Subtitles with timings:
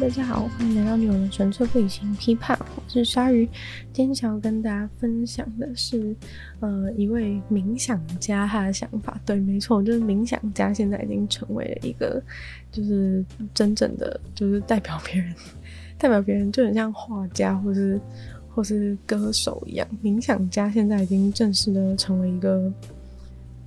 [0.00, 3.46] 大家好，欢迎来到女友的纯粹不理性批判，我是鲨鱼。
[3.92, 6.16] 今天想要跟大家分享的是，
[6.60, 9.20] 呃，一位冥想家他的想法。
[9.26, 12.20] 对，没错，就是冥想家现在已经成为了一个，
[12.72, 15.34] 就是真正的，就是代表别人，
[15.98, 18.00] 代表别人就很像画家或是
[18.48, 19.86] 或是歌手一样。
[20.02, 22.72] 冥想家现在已经正式的成为一个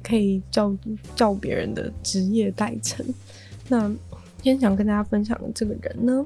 [0.01, 0.75] 可以叫
[1.15, 3.05] 叫别人的职业代称。
[3.69, 3.89] 那
[4.43, 6.25] 今天想跟大家分享的这个人呢，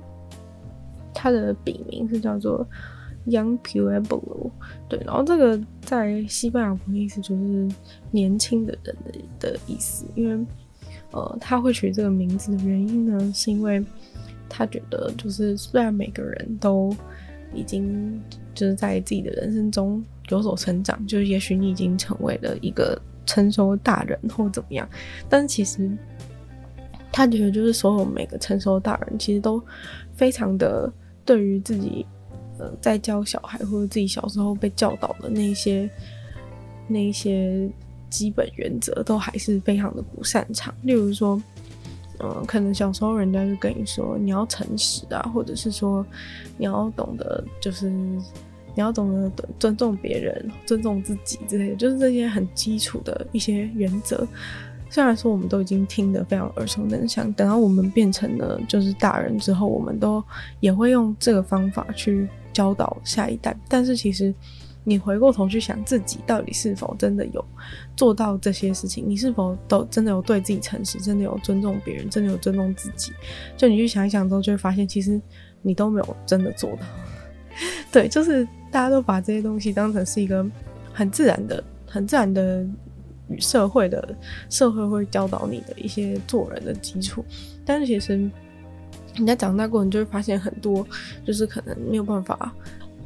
[1.13, 2.67] 他的笔名是叫做
[3.27, 4.49] Young Pueblo，
[4.89, 7.70] 对，然后这个在西班牙文的意思就是
[8.09, 10.44] 年轻的人的的意思，因为
[11.11, 13.85] 呃他会取这个名字的原因呢，是因为
[14.49, 16.91] 他觉得就是虽然每个人都
[17.53, 18.20] 已经
[18.55, 24.89] 就是在自己的人生中有所成长，就是也许你已经成为了一个成熟的大人或怎么样，
[25.30, 25.88] 但其实。
[27.11, 29.61] 他觉得，就是所有每个成熟大人，其实都
[30.13, 30.91] 非常的
[31.25, 32.05] 对于自己，
[32.59, 35.89] 呃，在教小孩或者自己小时候被教导的那些
[36.88, 37.69] 那些
[38.09, 40.73] 基本原则，都还是非常的不擅长。
[40.83, 41.41] 例如说，
[42.19, 46.05] 嗯、可能小时候人家就跟你说，你要诚实啊，或者是说
[46.58, 48.23] 你要懂得，就是你
[48.75, 54.27] 要懂得尊重别人、尊重自己之类的，就是这些很基础的一些原则。
[54.89, 60.23] 虽然说我们都已经听得非常耳熟能详，等到我们变成了就是大人之后，我们都
[60.59, 63.55] 也会用这个方法去教导下一代。
[63.67, 64.33] 但是其实
[64.85, 67.43] 你回过头去想，自己到底是否真的有
[67.97, 69.03] 做到这些事情？
[69.05, 70.97] 你是否都真的有对自己诚实？
[70.99, 72.09] 真的有尊重别人？
[72.09, 73.11] 真的有尊重自己？
[73.58, 75.21] 就你去想一想之后，就会发现其实
[75.61, 76.80] 你都没有真的做到。
[77.91, 80.45] 对，就是大家都把这些东西当成是一个
[80.93, 82.65] 很自然的、很自然的。
[83.30, 84.16] 与社会的
[84.50, 87.23] 社会会教导你的一些做人的基础，
[87.66, 88.17] 但是其实
[89.16, 90.86] 你在长大过，你就会发现很多
[91.25, 92.53] 就是可能没有办法，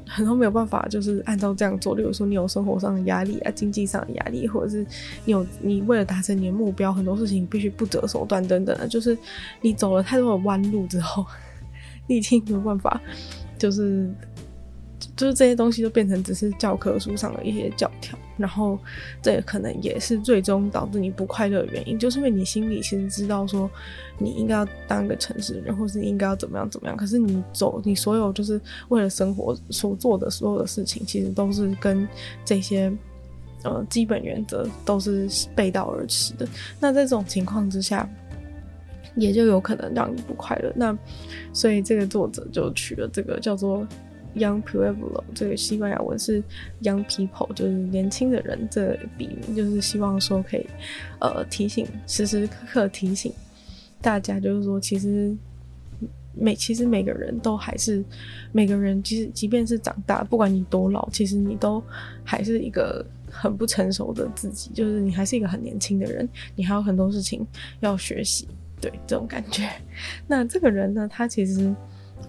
[0.07, 1.95] 很多没有办法就是按照这样做。
[1.95, 4.85] 例如说，你有生活上的压力啊，经济上的压力，或者是
[5.25, 9.17] 你有你为了达成你的目标，很多事情必须不择手段等等的， 就是
[9.61, 11.25] 你走了太多的弯路之后，
[12.07, 13.01] 你已经没有办法，
[13.57, 14.09] 就是。
[15.15, 18.77] 就是这些东西都变成只是教科书上的一些教条，然后
[19.21, 23.69] 这也可能也是最终导致你不快乐的原因，就是因为你心里其实知道说
[24.17, 32.07] 你应该要当一个诚实的人，或是应该要怎么样怎么样，可是你走你所有就是为了生活所做的所有的事情，其实都是跟
[32.45, 32.91] 这些
[33.63, 36.47] 呃基本原则都是背道而驰的。
[36.79, 38.09] 那在这种情况之下，
[39.15, 40.71] 也就有可能让你不快乐。
[40.75, 40.97] 那
[41.53, 43.87] 所以这个作者就取了这个叫做。
[44.35, 46.41] Young Pueblo，这个西班牙文是
[46.81, 48.67] Young People，就是年轻的人。
[48.71, 50.65] 这笔名就是希望说可以，
[51.19, 53.33] 呃，提醒时时刻刻提醒
[54.01, 55.35] 大家，就是说其实
[56.33, 58.03] 每其实每个人都还是
[58.51, 61.83] 每个人，其实即便是长大，不管你多老，其实你都
[62.23, 67.45] 还是一个很不成熟的自己，就是你还是一个很年轻的人，你还有很多事情
[67.81, 68.47] 要学习，
[68.79, 69.69] 对，这种感觉。
[70.25, 71.75] 那这个人呢，他其实。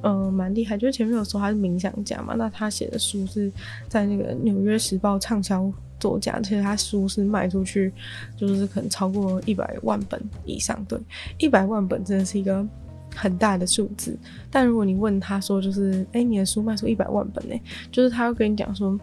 [0.02, 0.76] 嗯，蛮厉害。
[0.76, 3.52] 就是前面有说他是冥想家嘛，那他写的书是
[3.88, 5.70] 在那个《纽约时报》畅销
[6.00, 7.92] 作家，其实他书是卖出去，
[8.36, 10.84] 就是可能超过一百万本以上。
[10.88, 10.98] 对，
[11.38, 12.66] 一百万本真的是一个
[13.14, 14.18] 很大的数字。
[14.50, 17.54] 但如果你问他说，就是哎、你的书卖出一百万本呢？
[17.92, 18.98] 就是他会跟你讲说，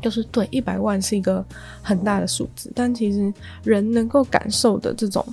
[0.00, 1.44] 就是对，一百万是一个
[1.82, 3.30] 很大的数字，但其实
[3.62, 5.26] 人能够感受的这种。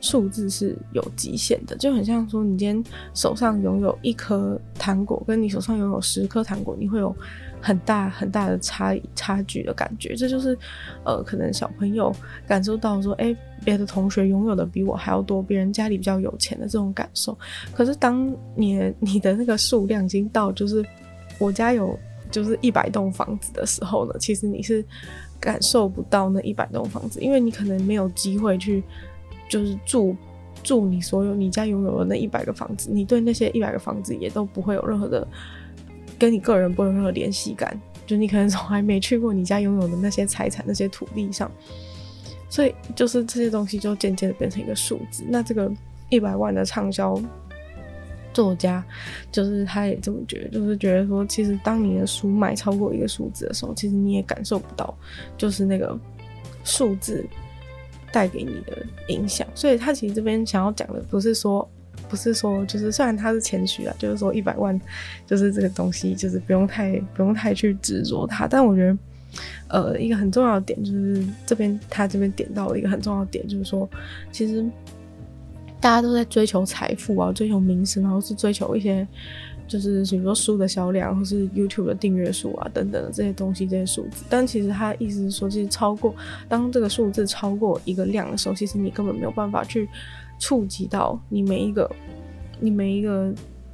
[0.00, 7.14] 数字是有极限的，就很像说，你今天手上拥有一颗糖果，跟你手上拥有十颗糖果，你会有
[7.60, 10.14] 很大很大的差差距的感觉。
[10.14, 10.56] 这就是，
[11.04, 12.14] 呃，可能小朋友
[12.46, 17.36] 感受到说，诶，别的同学拥有的比我还要多，别人家里比较有钱的这种感受。
[17.72, 20.84] 可是，当你你的那个数量已经到，就是
[21.38, 21.98] 我家有
[22.30, 24.84] 就是一百栋房子的时候呢，其实你是
[25.40, 28.82] 感受不到那一百栋房子，因为你可能没有机会去。
[29.48, 30.14] 就是住
[30.62, 35.26] 住你所有你家拥有的那一百个房子，你对那些一百个房子也都不会有任何的
[36.18, 37.80] 跟你个人不有任何联系感。
[38.06, 41.50] 就你可能从来没去过你家拥有的那些财产、那些土地上，
[42.48, 45.24] 所以就是这些东西就渐渐的变成一个数字。
[45.28, 45.70] 那这个
[46.08, 47.20] 一百万的畅销
[48.32, 48.82] 作家，
[49.30, 54.96] 就是他也这么觉得，就是觉得说，其实当你的书卖超过一个数字的时候，其实你也感受不到，
[55.36, 55.94] 就是那个
[56.64, 57.26] 数字。
[58.12, 58.76] 带给你的
[59.08, 61.68] 影响，所以他其实这边想要讲的不是说，
[62.08, 64.78] 不是说，就是虽然他是谦虚啊，就是说一百万，
[65.26, 68.46] 就是这个东西，就是不用太不用太去执着它。
[68.46, 68.98] 但我觉得，
[69.68, 73.88] 呃，一个很重要的点就是这边他这边点到了一个很重要的点，就是说，
[74.32, 74.64] 其实
[75.80, 79.06] 大家都在追求财富啊，追求名声，然后是追求一些，
[79.68, 84.24] 就是比如说书的销量，或是 YouTube 的订阅数啊等等的这些东西，这些数字。
[84.28, 86.14] 但其实他意思是说，其实超过
[86.48, 89.88] 当这个数字超过一个量的时候，其实你根本没有办法去
[90.38, 91.88] 触及到你每一个、
[92.58, 93.32] 你每一个、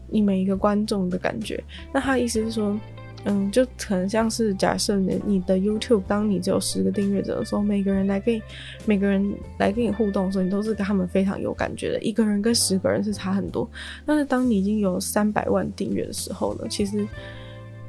[0.08, 1.62] 你每一个观众的感觉。
[1.92, 2.78] 那他的意思是说。
[3.24, 8.42] 嗯，就可能像是假设你你的 YouTube，当你只有十个订阅者的时候，每个人来跟你
[8.84, 12.00] 每个人来跟你互动的时候，你都是跟他们非常有感觉的。
[12.00, 13.68] 一个人跟十个人是差很多，
[14.04, 17.06] 但是当你已经有三百万订阅的时候呢，其实。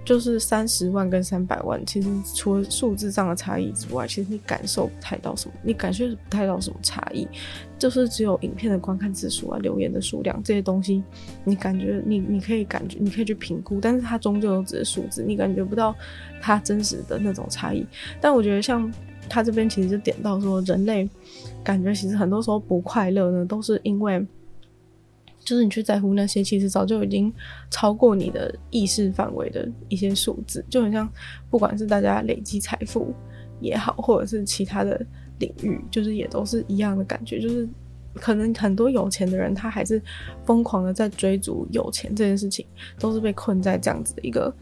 [0.06, 7.28] 就是三十万跟三百万，其实除了数字上的差异之外，其实你感受不太到什么，你感觉不太到什么差异，
[7.80, 11.04] 就是只有影片的观看次数啊、留言的数量这些东西，
[11.44, 15.96] 你感觉你你可以感觉你可以去评估，但是它终究只是数字，你感觉不到
[16.40, 17.84] 它真实的那种差异。
[18.22, 18.94] 但我觉得像
[19.28, 21.10] 他这边其实就点到说，人类
[21.64, 24.24] 感觉其实很多时候不快乐呢，都是因为。
[25.46, 27.32] 就是你去在乎那些，其实早就已经
[27.70, 31.08] 超过你的意识范围的一些数字，就很像，
[31.50, 33.14] 不管是大家累积财富
[33.62, 35.00] 也好，或者是其他的
[35.40, 37.70] 领域，就是也都是一样的感觉，就是
[38.16, 40.02] 可能很多有钱的人，他还是
[40.44, 42.66] 疯狂的在追逐有钱这件事情，
[43.00, 44.54] 都是被困在这样子的一个。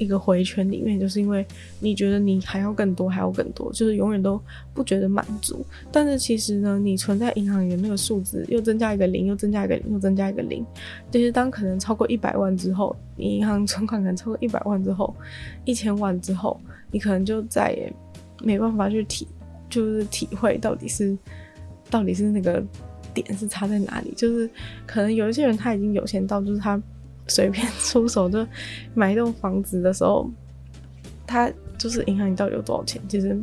[0.00, 1.46] 一个回圈里面，就是因为
[1.78, 4.40] 你觉得你还要更多，还要更多，就是永远都
[4.72, 5.62] 不觉得满足。
[5.92, 10.64] 但是其实呢，你存在银行里的那个数字又增加一个零，又增加一个零，又增加一个零。
[11.10, 15.14] 就是当可能超过一百万之后，你银行存款可能超过一百万之后，
[15.66, 16.58] 一千万之后，
[16.90, 17.92] 你可能就再也
[18.42, 19.28] 没办法去体，
[19.68, 21.14] 就是体会到底是
[21.90, 22.64] 到底是那个
[23.12, 24.14] 点是差在哪里。
[24.16, 24.48] 就是
[24.86, 26.82] 可能有一些人他已经有钱到，就是他。
[27.30, 28.44] 随便出手就
[28.92, 30.28] 买一栋房子的时候，
[31.26, 33.00] 他就是银行，你到底有多少钱？
[33.08, 33.40] 其实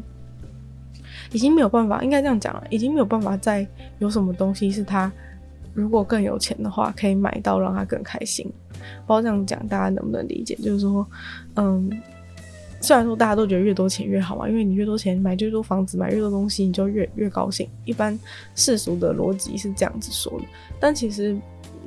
[1.32, 3.66] 已经没有办法，应该这样讲了，已经没有办法再
[4.00, 5.12] 有什么东西是他
[5.74, 8.46] 如果更有钱的话可以买到让他更开心。
[8.76, 10.54] 不知道这样讲大家能不能理解？
[10.56, 11.08] 就是说，
[11.56, 11.90] 嗯，
[12.82, 17.68] 虽然说大家都觉得越多钱越好嘛，因为你越多钱买越多房子，买越多东西，你就越越高兴。
[17.86, 18.18] 一般
[18.54, 20.46] 世俗的逻辑是这样子说的，
[20.80, 21.38] 但其实。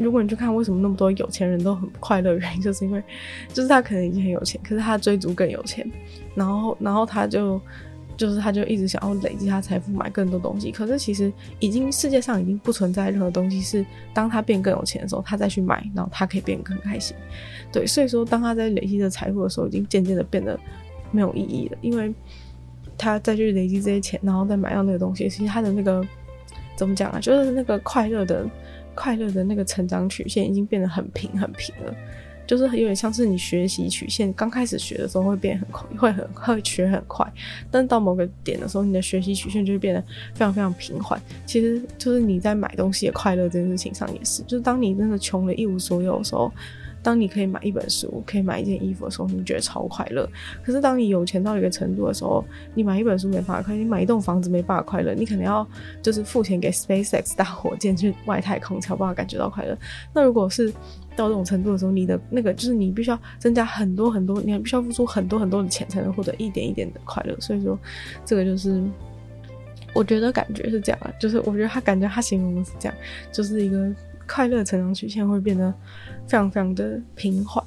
[0.00, 3.02] 如果你去看为什么那么多有钱人都很快乐，原因就是因为，
[3.52, 5.86] 就是他可能已经很有钱，可是他追逐更有钱，
[6.34, 7.60] 然后，然后他就，
[8.16, 10.72] 就是他就一直想要累积他财富，买更多东西。
[10.72, 17.14] 可是其实已经世界上已经不存在任何东西是当他变更有钱的时候，他再去买，然后他可以变得更开心。
[17.70, 20.58] 对，所以说当他在累积的财富的时候，已经渐渐的变得
[21.10, 22.10] 没有意义了，因为
[22.96, 26.02] 他再去累积这些钱，然后再买到那个东西，其实他的那个
[26.74, 28.48] 怎么讲啊，就是那个快乐的。
[29.00, 31.94] 快乐的那个成长曲线已经变得很平很平了，
[32.46, 37.26] 就是有点像是你学习曲线，刚开始学的时候会变很快，会很会学很快，
[37.70, 40.00] 但到某个点的时候，你的学习曲线就会变得
[40.34, 41.18] 非常非常平缓。
[41.46, 46.52] 其实就是你在买东西的快乐这件事情上也是，就是当你真的穷的一无所有的时候。
[47.02, 50.28] 当你可以买一本书，可以买一件衣服的时候，你觉得超快乐。
[50.62, 52.44] 可是当你有钱到一个程度的时候，
[52.74, 55.66] 你买一本书没办法快乐，你买一栋房子没办法快乐，你可能要
[56.02, 59.76] 就是付钱给 SpaceX 搭火箭去外太空才有办法感觉到快乐。
[60.12, 60.70] 那如果是
[61.16, 67.34] 到这种程度的时候，你的那个就是你必须要增加很多很多，你还必须要付出很多很多的钱才能获得一点一点的快乐。
[67.40, 67.78] 所以说，
[68.24, 68.82] 这个就是
[69.94, 72.96] 我觉得感觉是这样啊，就是我觉得他感觉他形容的是这样，
[73.32, 73.90] 就是一个。
[74.32, 75.72] 快乐成长曲线会变得
[76.26, 77.64] 非常非常的平缓，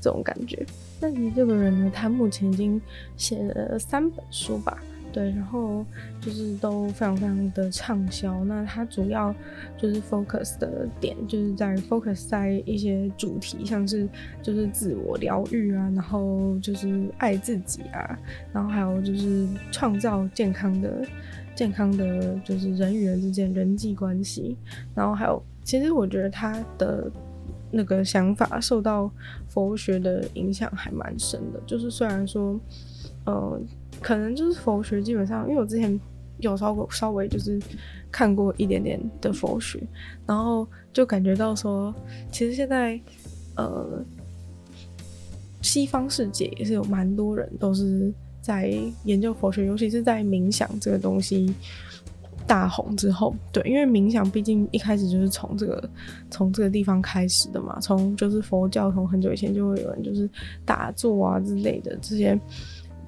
[0.00, 0.66] 这种感觉。
[1.00, 1.92] 那你这个人呢？
[1.94, 2.80] 他目前已经
[3.16, 4.82] 写了三本书吧？
[5.12, 5.86] 对，然后
[6.20, 8.44] 就是都非常非常的畅销。
[8.44, 9.32] 那他主要
[9.78, 14.08] 就是 focus 的点，就是在 focus 在一些主题，像是
[14.42, 18.18] 就是自我疗愈啊，然后就是爱自己啊，
[18.52, 21.06] 然后还有就是创造健康的、
[21.54, 24.56] 健康的，就是人与人之间人际关系，
[24.94, 25.42] 然后还有。
[25.66, 27.10] 其实我觉得他的
[27.72, 29.10] 那个想法受到
[29.48, 31.60] 佛学的影响还蛮深的。
[31.66, 32.58] 就是虽然说，
[33.24, 33.60] 呃，
[34.00, 36.00] 可能就是佛学基本上，因为我之前
[36.38, 37.60] 有稍微稍微就是
[38.12, 39.82] 看过一点点的佛学，
[40.24, 41.92] 然后就感觉到说，
[42.30, 42.98] 其实现在
[43.56, 44.04] 呃，
[45.62, 51.52] 西方世界也是有蛮多人都是在研究佛学，尤其是在冥想这个东西。
[52.46, 55.90] 大红之后，对，因为冥想毕竟一开始就是从这个
[56.30, 60.28] 从这个地方开始的嘛，从就是佛教从很久以前就会有人就是
[60.64, 62.38] 打坐啊之类的这些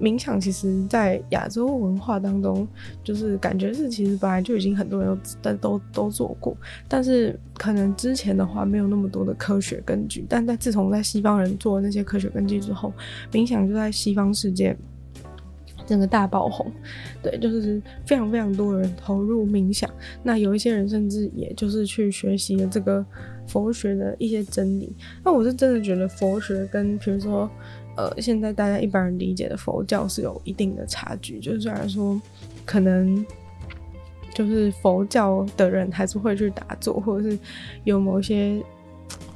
[0.00, 2.66] 冥想，其实在亚洲文化当中，
[3.02, 6.56] 就是感觉是其实本来就已经很多人都都都做过，
[6.88, 12.92] 但是可能之前的话没有那么多的科学根据，但在自从在西方人做那些科学根据之后，
[13.32, 14.76] 冥想就在西方世界。
[15.88, 16.70] 整个大爆红，
[17.22, 19.90] 对，就是非常非常多人投入冥想。
[20.22, 23.04] 那有一些人甚至也就是去学习了这个
[23.46, 24.94] 佛学的一些真理。
[25.24, 27.50] 那我是真的觉得佛学跟比如说
[27.96, 31.40] 呃现在大家一般人理解的佛教是有一定的差距。
[31.40, 32.20] 就是虽然说
[32.64, 33.24] 可能
[34.34, 37.38] 就是佛教的人还是会去打坐，或者是
[37.84, 38.62] 有某些。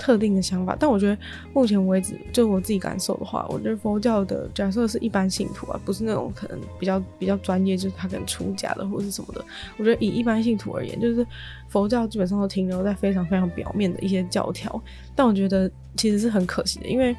[0.03, 1.17] 特定的想法，但我觉得
[1.55, 9.45] 目前为止，就我自己感受的话，我觉得佛教的假设是一般信徒啊，不是那种可能比较比较专业，就是他可能出家的或者是什么的。
[9.77, 11.25] 我觉得以一般信徒而言，就是
[11.69, 14.83] 佛教基本上都停留在非常非常表面的一些教条，
[15.15, 17.15] 但我觉得其实是很可惜的，因为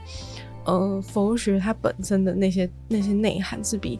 [0.66, 3.98] 呃，佛学它本身的那些那些内涵是比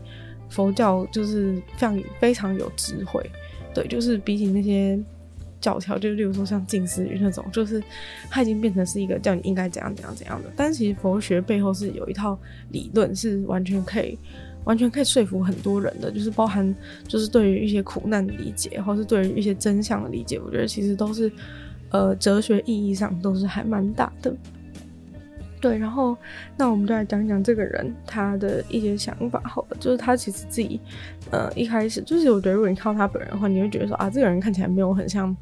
[0.50, 3.26] 佛教就是非常非常有智慧，
[3.74, 5.00] 对，就是比起那些。
[5.64, 7.82] 教条就例如说像静思语那种，就是
[8.30, 10.52] 它已经变成是一个叫你应该怎样怎样怎样的。
[10.58, 12.38] 但是其实佛学背后是有一套
[12.72, 14.20] 理论，是完全可以
[14.66, 16.76] 完全可以说服很多人的，就是包含
[17.08, 21.32] 就是对于一些苦难的理解，或是对于一些真相的理解，我觉得其实都是
[21.92, 24.36] 呃哲学意义上都是还蛮大的。
[25.62, 26.18] 对，然后
[26.58, 30.78] 那我们就来讲讲这个人他的一些想法好了，就是他其实自己
[31.32, 35.34] 呃一开始就是我觉得如果你看到他本人的话，你会觉得说啊这个人看起来没有很像。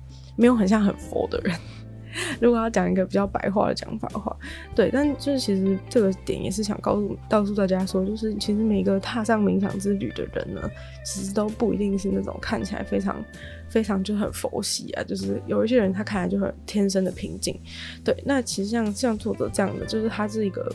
[0.42, 1.56] 没有很像很佛的人，
[2.42, 4.36] 如果要讲一个比较白话的讲法的话，
[4.76, 10.68] 对，但就是其实这个点也是想告诉告诉大家说，就是其实每个踏上冥想之旅的人呢，
[11.06, 13.24] 其实都不一定是那种看起来非常
[13.70, 17.56] 非常就很佛系啊，就是有一些人他看来就很天生的平静，
[18.04, 20.74] 对，那其实像像作者这样的，就是他是一个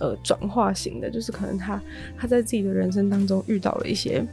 [0.00, 1.80] 呃转化型的，就是可能他
[2.18, 4.26] 他在自己的人生当中遇到了一些。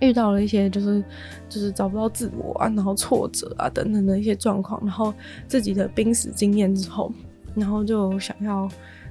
[0.00, 1.02] 遇到了一些就是
[1.48, 5.12] 就是找不到自我啊，然后挫折啊等等的一些状况，然后
[5.46, 7.12] 自己的濒死经验之后，
[7.54, 8.66] 然后就想要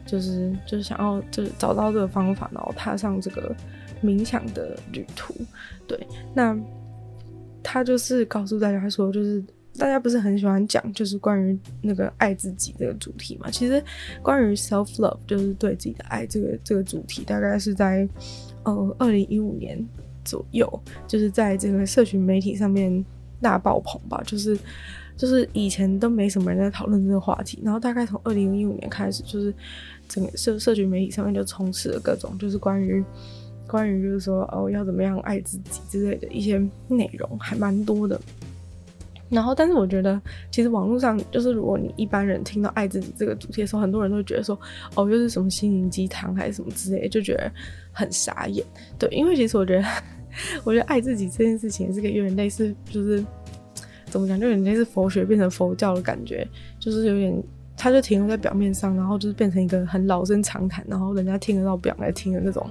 [0.05, 3.55] 就是就是想要就是找到这个方法，然后踏上这个
[4.03, 5.36] 冥想的旅途。
[5.88, 6.00] 对，
[6.34, 6.58] 那
[7.62, 9.43] 他就是告诉大家说，就是
[9.77, 13.51] 大家不是很喜欢讲就是关于那个爱自己这个主题嘛？
[13.51, 13.84] 其实
[14.24, 18.10] 关于 self love 就是对自己的爱这个这个主题，大概是在
[18.63, 19.88] 呃二零一五年。
[20.29, 23.03] 左右就是在这个社群媒体上面
[23.41, 24.57] 大爆棚吧，就是
[25.17, 29.53] 就是以前都没什么人在讨论这个话题，然后大概从二零一五年开始，就是
[30.07, 33.03] 整个社社群媒体上面就充斥了各种就是关于
[33.67, 38.19] 关于就是说哦要怎么样爱自己之类的一些内容，还蛮多的。
[39.31, 40.19] 然后，但是我觉得，
[40.50, 44.59] 其实网络上就是，如果你一般人听到爱自己这个主题的时候，很多人都会觉得说，
[44.95, 47.51] 哦，又是什么心灵鸡汤还是什么之类的，就觉得
[47.91, 48.65] 很傻眼。
[48.98, 49.86] 对，因为其实我觉得，
[50.63, 53.25] 我觉得爱自己这件事情是个有点类似，就是
[54.05, 56.48] 怎么讲，就有点类似佛学变成佛教的感觉，
[56.79, 57.43] 就是有点，
[57.77, 62.69] 它就停留在表面上，然后就是变成一个很老生常谈，然后人家听得到不想来听的那种。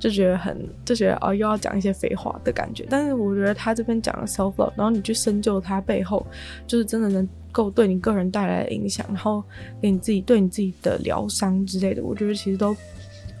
[0.00, 2.86] 就觉得很就觉得哦，又要讲一些废话的感觉。
[2.88, 6.24] 但是我觉得他这边讲了 self love，然后你去深究他背后，
[6.68, 9.42] 就是真的能够对你个人带来的影响，然后
[9.82, 12.76] 给你自己对你自己的疗伤之类的，我觉得其实都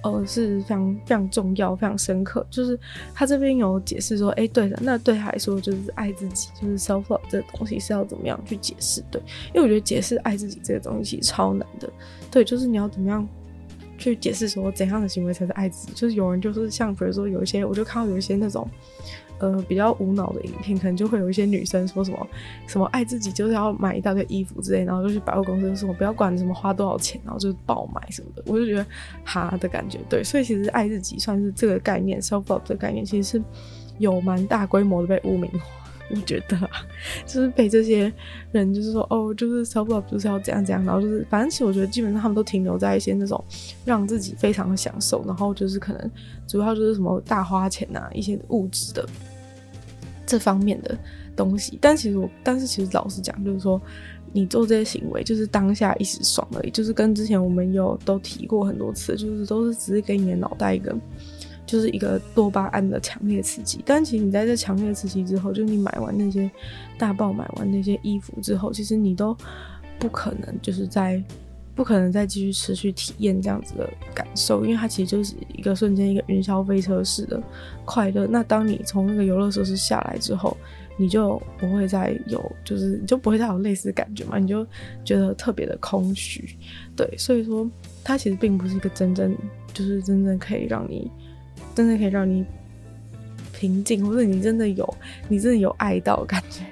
[0.02, 2.46] 呃是非常非常重要、非常深刻。
[2.50, 2.78] 就是
[3.14, 9.02] 他这边有解释说，哎、对的，那对他来说就是爱自己，就是 self love 这个东西是要怎么样去解释？
[9.10, 9.20] 对，
[9.54, 11.90] 因为我觉得解释爱自己这个东西超难的。
[12.30, 13.26] 对，就是你要怎么样。
[13.98, 18.66] 去解释说怎样的行为才是爱自己，就是有人就是像比如说有一些，我就看到有一些那种，
[19.38, 22.26] 呃，比较无脑的影片，可能就会有一些女生说什么
[22.66, 28.86] 什么爱自己就是要买一大堆衣服之类，然后就去百货公司说不要管什么花多少钱，然后就是爆买什么的，我就觉得
[29.24, 33.44] 哈的感觉，对，所以其实爱自己算是这个概念，self love 这个概念其实是
[33.98, 35.60] 有蛮大规模的被污名化。
[36.10, 36.70] 我觉得啊，
[37.26, 38.12] 就是被这些
[38.52, 43.42] 人就是说哦，就是 self love 就是要怎样怎样，然后就是反正其实我觉得基本上他们都停留在一些那种
[43.84, 46.10] 让自己非常的享受，然后就是可能
[46.46, 49.06] 主要就是什么大花钱啊，一些物质的
[50.26, 50.96] 这方面的
[51.36, 51.78] 东西。
[51.80, 53.80] 但其实我，但是其实老实讲，就是说
[54.32, 60.96] 你做这些行为就是当下一时爽而已，就是跟之前我们有都提过很多次，就是都是只是给你的脑袋一个。
[61.68, 66.50] 就是一个多巴胺的强烈刺激，但其实你在这强烈刺激之后，就你买完那些
[66.96, 69.36] 大爆买完那些衣服之后，其实你都
[69.98, 71.22] 不可能就是在
[71.74, 77.38] 不可能再继续持续体验这样子的感受，因为它其实就是一个瞬间一个云霄飞车式的
[77.84, 78.26] 快乐。
[78.26, 80.56] 那当你从那个游乐设施下来之后，
[80.96, 84.66] 你就不会再有，就是你就不会再有类似的感觉嘛，你就
[85.04, 86.56] 觉得特别的空虚。
[86.96, 87.70] 对，所以说
[88.02, 89.36] 它其实并不是一个真正
[89.74, 91.10] 就是真正可以让你。
[91.78, 92.44] 真的可以让你
[93.52, 94.96] 平静，或者你真的有，
[95.28, 96.64] 你真的有爱到感觉，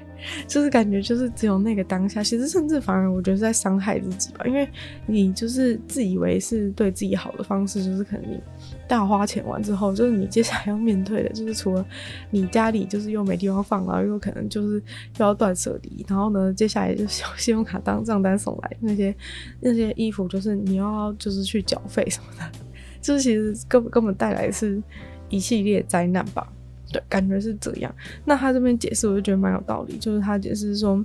[0.49, 4.69] 就是感觉就是只有那个当下，其实甚至反而我觉得是在伤害自己吧，因为
[5.07, 8.41] 你就是自以为是对自己好的方式，就是可能你
[8.89, 11.87] 大花钱完之后，就是你接下来要面对的，就是除了
[12.33, 14.83] 你家里就是又没地方放，然后又可能就是
[15.19, 19.15] 又要断舍离，然后呢，接下来就是信用卡当账单送来那些
[19.61, 22.66] 那些衣服，就是你要就是去缴费什么的，
[23.07, 24.83] 就是其实根本根本带来是
[25.29, 26.45] 一系列灾难吧。
[26.93, 27.95] 对，感觉是这样。
[28.25, 29.97] 那他这边解释，我就觉得蛮有道理。
[29.99, 31.05] 就是他解释说，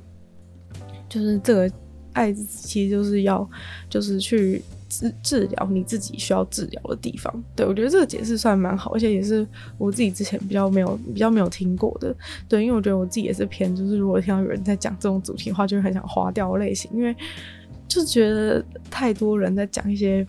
[1.07, 1.71] 就是这个
[2.13, 3.47] 爱其实就是要，
[3.87, 7.31] 就是去治治疗你自己需要治疗的地方。
[7.55, 12.15] 对，我觉得这个解释算蛮好，而且也是我自己之前比较没有比较没有听过的。
[12.47, 17.15] 对，因为我觉得我自己也是偏，就是如果听到有人在讲这种主题的话，就会很想划掉类型，因为
[17.87, 20.25] 就是觉得太多人在讲一些。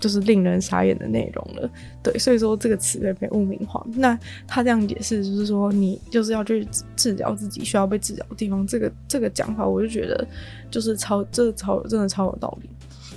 [0.00, 1.70] 就是令人傻眼的内容了，
[2.02, 3.86] 对，所以说这个词被被污名化。
[3.94, 6.66] 那他这样解释，就是说你就是要去
[6.96, 8.66] 治疗自己需要被治疗的地方。
[8.66, 10.26] 这个这个讲法，我就觉得
[10.70, 12.70] 就是超，这个、超真的超有道理。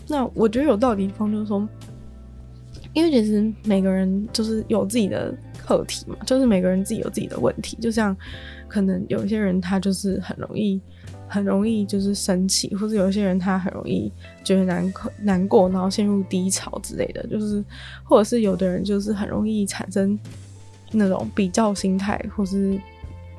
[0.08, 1.66] 那我觉得有道理地方就是说，
[2.92, 5.34] 因为其实每个人就是有自己的
[5.66, 7.78] 课题嘛，就是每个人自己有自己的问题。
[7.80, 8.16] 就像
[8.68, 10.82] 可能有些人他就是很容易。
[11.28, 14.12] 很容易就是生气，或者有些人他很容易
[14.44, 17.64] 觉得难难过，然后陷入低潮之类的，就是
[18.04, 20.18] 或者是有的人就是很容易产生
[20.92, 22.80] 那种比较心态，或是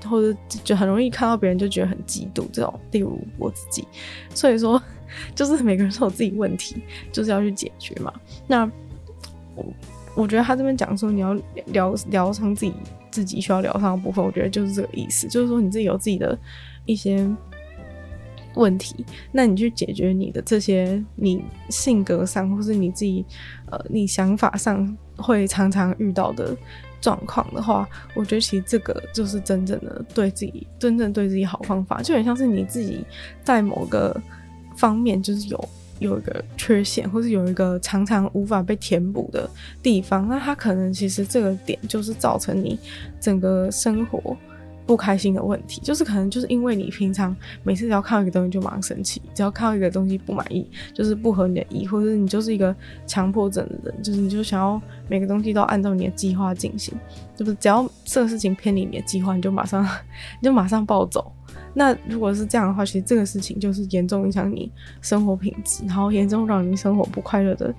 [0.05, 2.81] 或者就很容易看到别人就觉得很嫉妒这种。
[2.91, 3.87] 例如我自己，
[4.35, 4.83] 所以说
[5.35, 8.12] 就是每个人都有自己问题，就是要去解决嘛。
[8.49, 8.69] 那
[9.55, 9.64] 我
[10.17, 11.33] 我觉得他这边讲说你要
[11.67, 12.73] 疗疗伤自己
[13.12, 16.37] 自己需要疗伤的部分，我觉得就是这个意思，就是说你自己有自己的
[16.87, 17.25] 一些。
[18.55, 23.25] 问题，那你去解决你的这些，你性格上或是你自己，
[23.71, 26.57] 呃，你想法上会常常遇到的
[27.01, 33.05] 状况的话，我觉得其实这个就是真正的对自己，真正对自己好方法，就很像是你自己
[33.43, 34.19] 在某个
[34.77, 35.69] 方面就是有
[35.99, 39.49] 有一个缺陷，或是有一个常常无法被填补的
[39.83, 42.79] 地方，那它可能其实这个点就是造成你
[43.21, 44.37] 整个生活。
[44.87, 52.75] 不开心的问题，就是可能就是因为你平常每次只要看到一个东西就马上生气，只要看到一个东西不满意，就是不合你的意，或者是你就是一个
[53.07, 56.94] 强迫症的人，就是你就想要每个东西都按照你的计划进行，
[57.35, 59.83] 就是只要这个事情偏离你的计划，你就马上
[60.40, 61.33] 你就马上暴走。
[61.73, 64.70] 那如果是这样的话，其实这个事情就是严重影响你
[65.01, 67.75] 生活品质，然后严重让你生活不快乐的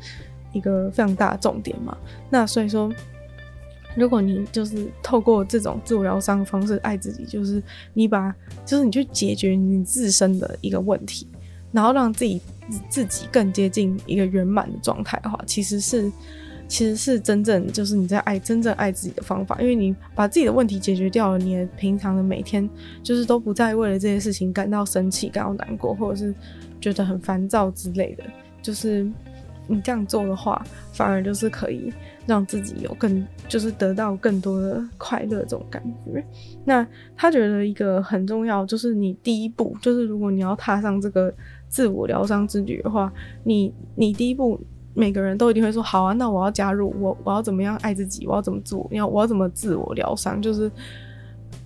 [0.53, 1.95] 一个非常大的重点嘛。
[2.29, 2.91] 那所以说。
[3.95, 11.27] 如果你就是透过这种自我疗伤方式爱自己，就是你把，就是你去解决你自身的一个问题，
[11.71, 12.41] 然后让自己
[12.89, 16.11] 自己更接近一个圆满的状态的话，其实是
[16.67, 22.69] 其实是真正就是你在爱真正爱自己的方法，因为你把自己的问题解决掉了，你的平常的每天
[23.01, 26.35] 就是都不再为了这些事情感到生气、感到难过，或者是
[26.81, 28.23] 觉得很烦躁之类的，
[28.61, 29.09] 就是。
[29.67, 31.91] 你这样做的话，反而就是可以
[32.25, 36.25] 让自己有更，就是得到更多的快乐这种感觉。
[36.63, 36.85] 那
[37.15, 41.33] 他觉得一个很重要，就是你第一步，就是如果你要踏上这个
[41.67, 43.11] 自我疗伤之旅的话，
[43.43, 44.59] 你你第一步，
[44.93, 50.71] 每个人都一定会说好啊，那我要加入，我我要怎么样爱自己，我要怎么做，要我要怎么自我疗伤，就是。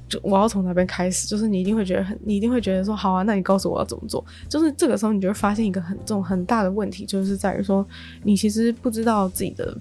[0.10, 1.28] 就我要从哪边开始？
[1.28, 4.26] 就是你一定会觉得很，你一定会觉得说好啊，那你告诉我要怎么做？
[4.50, 7.86] 就是这个时候，你就会发现一个很重很大的问题，就是在于说，
[8.24, 9.72] 你其实不知道自己的，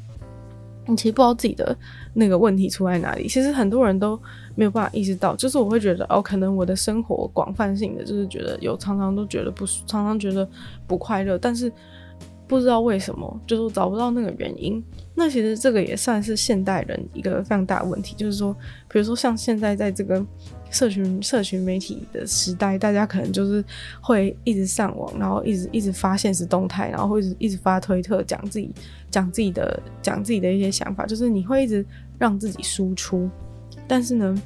[0.89, 1.77] 你其实不知道自己的
[2.15, 3.29] 那个问题出在哪里。
[3.29, 4.19] 其实很多人都
[4.57, 10.49] 没有办法意识到，就是我会觉得哦，可能我的生活广泛性的就是觉得有常常都觉得不，常常觉得
[10.87, 11.71] 不快乐，但是。
[12.49, 14.83] 不知道为什么，就是找不到那个原因。
[15.15, 18.57] 那其实这个也算是现代人一个非常大的问题，就是说，
[18.91, 20.25] 比如说像现在在这个
[20.71, 23.65] 社群社群媒体的时代，大家可能就是
[24.01, 28.71] 会一直上网，然后一直一直发现实动态，然后会一直一直发推特，讲自己
[29.11, 31.85] 讲自己的讲自己的一些想法，就是你会一直
[32.19, 33.29] 让自己输出，
[33.87, 34.43] 但是呢，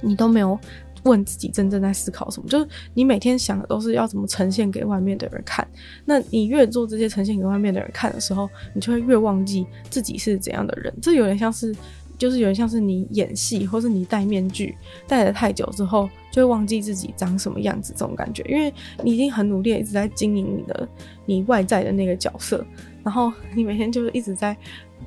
[0.00, 0.58] 你都没有。
[1.04, 5.64] 问自己真正在思考什么，就是你每天想的都是要怎么呈现给外面的人看。
[6.04, 10.92] 那你越做这些呈现给外面的人看的时候，你就会越忘记自己是怎样的人。
[11.00, 11.72] 这有点像是，
[12.18, 14.76] 就是有点像是你演戏，或是你戴面具
[15.06, 18.42] 戴了太久之后，就会忘记自己长什么样子这种感觉。
[18.48, 20.88] 因为你已经很努力，一直在经营你的
[21.24, 22.64] 你外在的那个角色，
[23.02, 24.56] 然后你每天就是一直在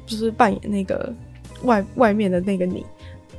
[0.06, 1.14] 就是扮演那个
[1.64, 2.86] 外外面的那个你。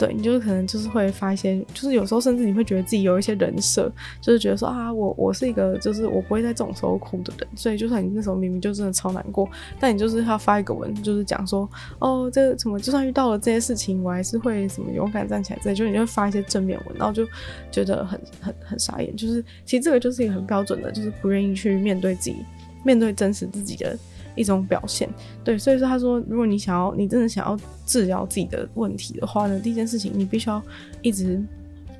[0.00, 9.46] 对，你就是可能就是会发现，就是有时候甚至你会觉得自己有一些人设，就是觉得说啊，我我是一个就是我不会在这种时候哭的人，所以就算你那时候明明就真的超难过，
[9.78, 17.26] 但你就是要发一个文，就是讲说哦，这个什么就算遇到了这些事情，我还是会什么勇敢站起来，这就你就会发一些正面文，然后就
[17.70, 22.36] 觉得很很很傻眼，就是其实这个就是一个很标准的，就是不愿意去面对自己，
[22.84, 23.98] 面对真实自己的。
[24.34, 25.08] 一种表现，
[25.42, 30.62] 对，所以说他说，如果你想要，你真的想要治疗自己的问题的话呢，第一件事情，你必须要
[31.02, 31.42] 一直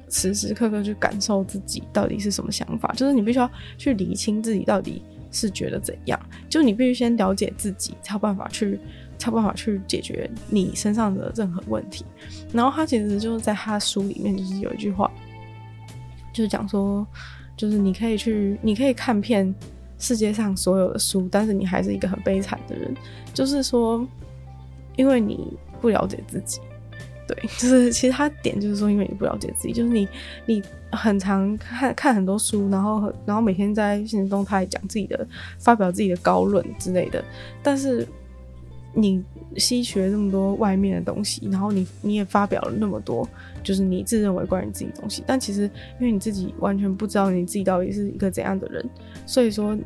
[0.09, 8.79] 时时刻刻去感受自己到底是什么想法，就是你必须要去理清自己到底是觉得怎样，就你必须先了解自己，才有办法去，
[9.19, 12.05] 才有办法去解决你身上的任何问题。
[12.53, 15.11] 然后他其实就是在他书里面就是有一句话，
[16.33, 17.07] 就是讲说，
[17.57, 19.55] 就是你可以去，你可以看遍。
[20.01, 22.93] 世界上所有的书，但是你还是一个很悲惨的人。
[23.33, 24.05] 就是说，
[24.97, 26.59] 因为你不了解自己，
[27.29, 30.09] 对， 就是其实他点就是说，因为你不了解自己，就是你
[30.47, 35.25] 你很常看看很多书，然后然后每天在现实中他也讲自己的，
[35.59, 37.23] 发表自己的高论之类的，
[37.63, 38.07] 但是
[38.93, 39.23] 你
[39.57, 43.29] 吸取了那么多外面的东西，然后你你也发表了那么多，
[43.63, 45.63] 就是你自认为关于自己的东西，但其实
[46.01, 48.85] 因为你自己完全不知道你自己到底是一个怎样的人。
[49.27, 49.79] 所以说，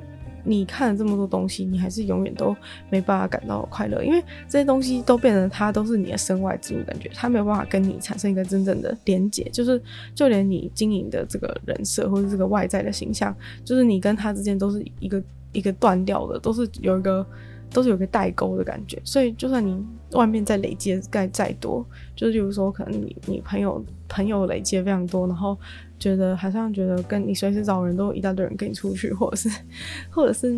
[0.42, 2.56] 你看了这么多东西，你还是永远都
[2.88, 9.80] 没办法感到快乐，因为这些东西都变成它都是你的身外之物，感觉它没有办法跟你产生一个真正的连结，就是
[10.14, 17.26] 就连你经营的这个人设或者这个外在的形象，就是你跟他之间都是一个一个断掉的，都是有一个。
[17.74, 19.76] 都是有个代沟的感觉，所以就算你
[20.12, 21.84] 外面再累积的再再多，
[22.14, 25.58] 就是比如说可能你你朋友朋友累积的非常多，然后
[25.98, 29.50] 觉得好像觉得跟你随时找人都一大堆人跟你出去，或者是
[30.08, 30.56] 或者是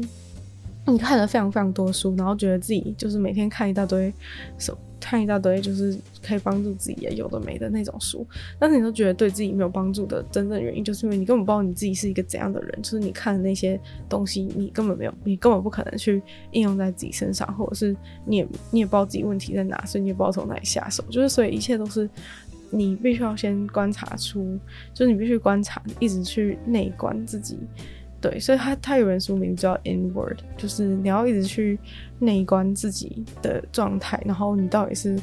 [0.87, 4.13] 你看了非常非常多书，然后觉得自己就是每天看一大堆
[4.59, 8.27] 手看一大堆就是可以帮助自己也有的没的那种书，
[8.59, 16.23] 但是你都觉得对自己没有帮助的真正原因，就是因为你根本不知道你自己是一个怎样的人，就是你看的那些东西，你根本没有，你根本不可能去
[16.53, 17.95] 应用在自己身上，或者是
[18.25, 22.09] 你也你也不知道自己问题在哪，所以你也不知道从哪里下手，就是所以一切都是
[22.71, 24.59] 你必须要先观察出，
[24.95, 27.59] 就是你必须观察，一直去内观自己。
[28.21, 31.79] 对，所以他他有人书名叫 Inward，就是你要一直去
[32.19, 35.19] 内观自己的状态，然后你到底是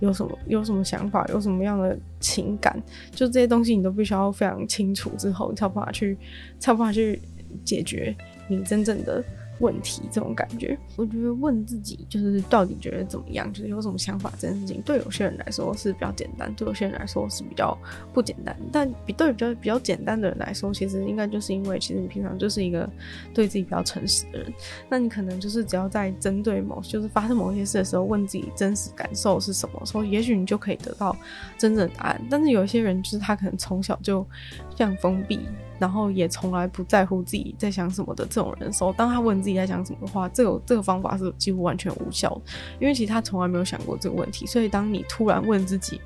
[0.00, 6.16] 有什么有什么想法，有什么样的情感，就这些东西你都必须要非常清楚之后，你才有办法去
[6.58, 7.20] 才有办法去
[7.64, 8.16] 解决
[8.48, 9.22] 你真正的。
[9.60, 17.76] 问题这种感觉，我觉得问自己就是到底觉得怎么样，就是有什么想法这件事情，对有些人来说是比较简单，对有些人来说是比较
[18.12, 18.56] 不简单。
[18.72, 22.88] 但比对比较比较简单的人来说，其实应该就是因为其实你平常就是一个
[23.34, 24.52] 对自己比较诚实的人，
[24.88, 31.16] 那你可能就是只要在针对某就是发生某些事的时候，问自己真实感受是什么，所以也许你就可以得到
[31.56, 32.20] 真正的答案。
[32.30, 34.26] 但是有一些人就是他可能从小就
[34.74, 35.40] 这样封闭。
[35.78, 42.40] 然后也从来不在乎自己在想什么的这种人的时候，当他问自己在想什么的话，这个这个方法是几乎完全无效，
[42.80, 44.46] 因为其实他从来没有想过这个问题。
[44.46, 46.00] 所以当你突然问自己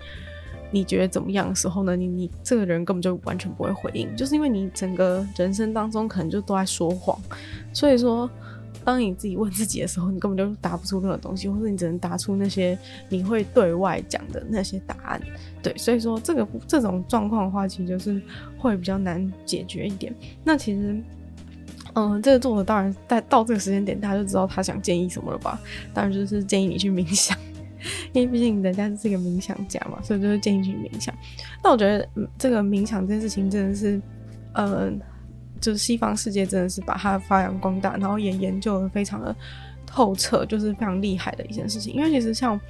[0.71, 7.19] 你觉得怎么样的时候呢，你你这个人根本就完全不会回应，就是因为你整个人生当中可能就都在说谎，
[7.73, 8.29] 所以说。
[8.85, 15.21] 当你自己问自己的时候，你根本就答不出任何东西，或者你只能答出那些你会对外讲的那些答案。
[15.63, 18.21] 对，所以说这个这种状况的话，其实就是
[18.59, 20.15] 会比较难解决一点。
[20.43, 21.01] 那其实，
[21.95, 25.61] 嗯，这个作者当然在到这个时间点，他就知道他想建议什么了吧？
[25.95, 27.37] 当然就是建议你去冥想，
[28.13, 31.15] 因为毕竟人家是一个冥想家嘛，所以就是建议去冥想。
[31.63, 34.01] 那我觉得，嗯，这个冥想这件事情真的是，
[34.55, 35.01] 嗯。
[35.63, 39.35] 就是西方世界真的是把它发扬光大，然后也研究的非常的
[39.87, 41.95] 透彻，就是非常厉害的一件事情。
[41.95, 42.61] 因为其实像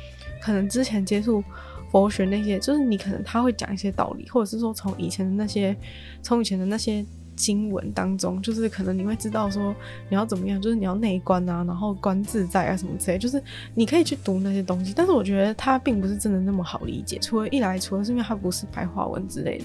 [0.41, 1.43] 可能之前接触
[1.91, 5.77] 佛学那些，就是你可能他会讲一些道理，或者是说从以前的那些，
[6.23, 7.05] 从以前的那些。
[7.43, 9.75] 经文当中，就是可能你会知道说
[10.09, 13.43] 你要怎么样，就是你要内观啊，然后观自在啊什么之类，就是
[13.75, 14.93] 你可以去读那些东西。
[14.95, 17.19] 但是我觉得它并不是真的那么好理解。
[17.21, 19.65] 除了一来，除了是因为它不是白话文之类的。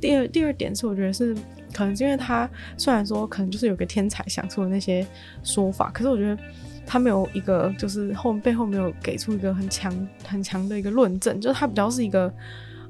[0.00, 1.34] 第二，第二点是我觉得是
[1.74, 5.06] 可能是因为它虽然说可能就是有个天才想出的那些
[5.42, 6.38] 说法，可是我觉得
[6.86, 12.32] 他没有一个就是后背后没有给出一个很强很强的一个论证，就是它比较是一个。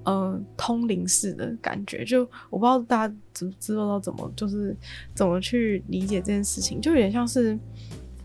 [0.05, 4.75] 嗯，通灵式的感觉，就我不知道大家知知道到怎么，就是
[5.15, 7.59] 怎么去理解这件事情，就有点像是，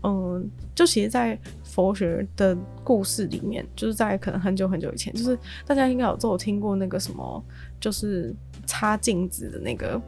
[0.02, 7.44] 嗯、就其实，在佛学的故事里面，就是在可能很久很久以前，就是大家应该有都有听过那个什么，
[7.78, 8.34] 就是
[8.66, 10.00] 擦镜子的那个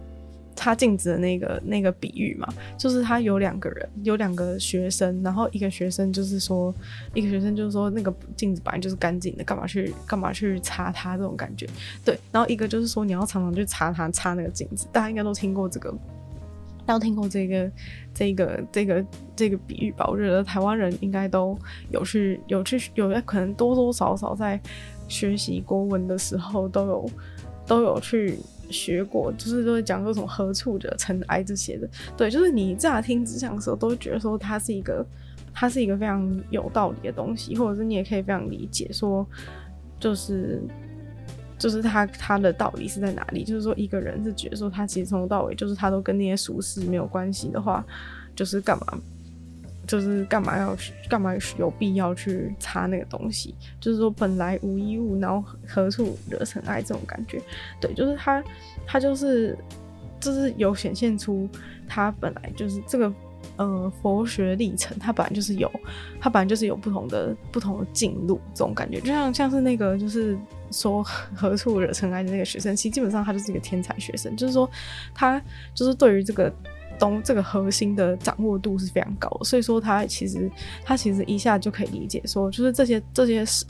[0.57, 6.75] 擦镜子的那个那个比喻嘛，就是他有两个人，有两个学生，然后一个学生就是说，
[7.15, 11.69] 一个学生就是说那个镜子本来就是干净的，干嘛去干嘛去擦它这种感觉，
[12.05, 15.91] 对，然后一个就是说你要常常去擦它，擦那个镜子，大家应该都听过这个，
[16.87, 17.71] 大家都听过这个
[18.15, 20.07] 这个这个这个比喻吧？
[20.09, 21.57] 我觉得台湾人应该都
[21.91, 24.59] 有去有去有可能多多少少在
[25.07, 27.11] 学习国文的时候都有
[27.67, 28.39] 都有去。
[28.71, 35.05] 学过，就是都会讲说什么“何处惹尘埃”这些的，对，就是你乍听之下的时候，都会觉得说它是一个，
[35.53, 39.27] 它是一个非常有道理的东西，或者是你也可以非常理解说，
[39.99, 40.63] 就是，
[41.59, 43.45] 就是他他的道理是在哪里？
[43.45, 47.85] 就是说一个人是觉得说他其实从头到尾就是他都跟那些俗事没有关系的话，
[48.35, 48.99] 就是干嘛？
[49.87, 50.77] 就是干嘛要
[51.09, 53.55] 干嘛有必要去擦那个东西？
[53.81, 57.41] 就是说本来无一物，然后何处惹尘埃这种感觉。
[57.81, 58.43] 对，就是他，
[58.87, 59.57] 他就是
[60.21, 61.49] 就是有显现出
[61.89, 63.13] 他本来就是这个
[63.57, 65.71] 呃佛学历程，他本来就是有，
[66.21, 69.01] 他本来就是有不同的不同的进路这种感觉。
[69.01, 70.37] 就像像是那个就是
[70.71, 74.69] 说何处惹尘埃的那个学生，其实基本上他就是一个天才学生，就是说
[75.15, 75.41] 他
[75.75, 76.53] 就是对于这个。
[76.99, 80.51] 东这个核心的掌握度是非常高，所以说他其实
[80.85, 83.65] 他其实一下就可以理解说，就是这些这些事。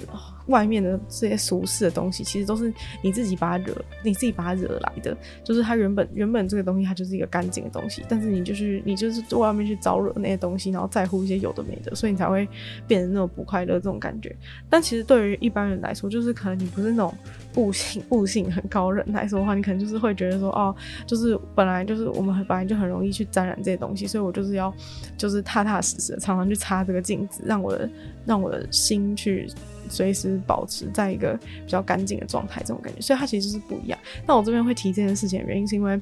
[0.46, 5.16] 外面的这些俗世的东西，其实都是你自己把它惹，你自己把它惹来的。
[5.44, 12.48] 就是它原本原本这个东西，它就是一个干净的东西，但是你就是你就是外面去招惹那些东西，然后在乎一些有的没的，所以你才会
[12.87, 14.35] 变得那种不快乐这种感觉。
[14.70, 17.12] 但其实对于一般人来说，就是可能你不是那种
[17.56, 20.74] 悟性悟性很高人来说的话，你可能就是会觉得说，哦，
[21.06, 24.72] 就是本来就是我们本来就很容易去沾染这些东西，所以我就是要
[25.16, 27.90] 就是踏踏实实的常常去擦这个镜子，让我的
[28.24, 29.50] 让我的心去。
[29.88, 33.99] 随时保持在一个比较干净的状态，这种感觉，所以它其实是不一样。
[34.27, 36.01] 那我这边会提这件事情的原因，是因为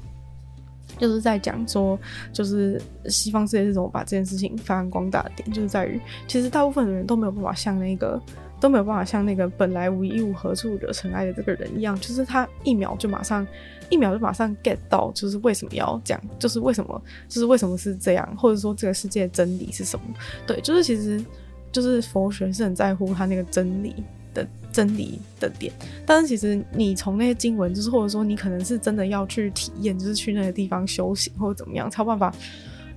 [0.98, 1.98] 就是在讲说，
[2.32, 8.20] 就是西方世界是怎么把这件事情发扬光大的点，就是在于，其实大部分的人都没有办法像那个
[8.60, 13.46] 都没有办法像那个本来无一物，何处惹尘埃的这个人一样，就是他一秒就马上
[13.90, 20.04] 一秒就马上 get 到，就是为什么要这样，就是为什么，就是为什么是这样，或者说这个世界的真理是什么？
[20.46, 21.24] 对，就是其实。
[21.74, 23.92] 就是佛学是很在乎他那个真理
[24.32, 25.72] 的真理的点，
[26.06, 32.32] 但是其实你从那些经文，就是或者说你可能是真的要去体验，就是去那个地方修行或者怎么样，才有办法，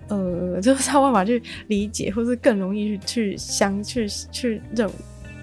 [0.09, 4.87] 呃，就是才有办法去理解，或是更容易去去相去去认。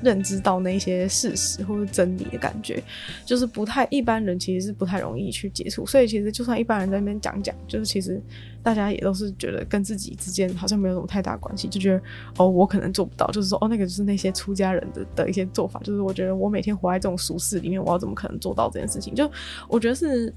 [0.04, 2.80] 认知到那些事实或者真理的感觉，
[3.24, 8.22] 就是不太一般人其实是不太容易去接触，所以其实就算一般人在那边讲讲，就是其实
[8.62, 12.02] 大家也都是觉得跟自己之间好像没有什么太大关系，就觉得
[12.36, 19.14] 哦，我可能做不到，就是说哦，那个就是那些出家人的的一些做法，就是我觉得我每天活在这种俗世里面，我要怎么可能做到这件事情？
[19.14, 19.30] 就
[19.68, 20.32] 我觉得是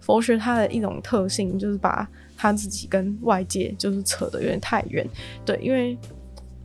[0.00, 5.06] 佛学它的一种特性，就是把他自己跟外界就是扯得有点太远，
[5.44, 5.96] 对，因为。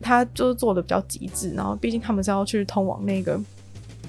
[0.04, 3.40] 他就是做的比较极致，然后毕竟他们是要去通往那个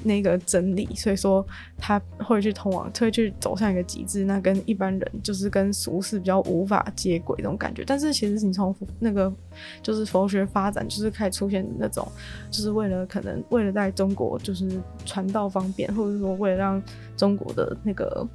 [0.03, 1.43] 那个真理，所以说
[1.77, 7.83] 他会去通往，会去走向一个极致，那跟一般人就是跟俗世比较无法接轨这种感觉。
[7.87, 9.31] 但是其实你从那个
[9.81, 12.05] 就是佛学发展，就是开始出现那种，
[12.51, 14.69] 就是为了可能为了在中国就是
[15.05, 16.83] 传道方便，或者说为了让
[17.15, 18.27] 中国的那个。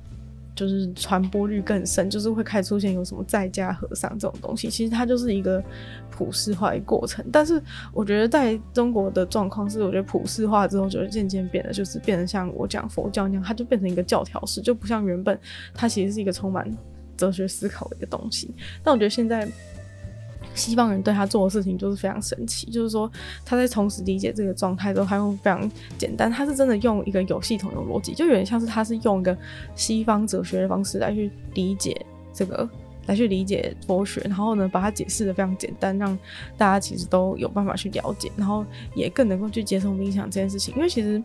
[0.60, 4.68] 就是传播率更深，就是会开始出现有什么在家和尚这种东西。
[4.68, 5.62] 其实它就是一个
[6.10, 7.24] 普世化的过程。
[7.32, 7.62] 但是
[7.94, 15.38] 我觉得在中国的状况是，我觉得普世化之后，就会渐渐变得就是变得像我讲佛教那样，它就变成一个教条式，就不像原本
[15.72, 16.70] 它其实是一个充满
[17.16, 18.54] 哲学思考的一个东西。
[18.82, 19.48] 但我觉得现在。
[20.60, 23.10] 西方人对他做的事情就是非常神奇，就是说
[23.44, 29.36] 他在同时理解这个状态之后，他用非常简单，他是真的用一个有系统、有逻辑，就有点像是他是用一个
[29.74, 32.68] 西方哲学的方式来去理解这个，
[33.06, 36.16] 来去理解佛学，然后呢，把它解释得非常简单，让
[36.58, 41.22] 大家其实都有办法去了解，然后也更能够去接受冥想这件事情，因为其实。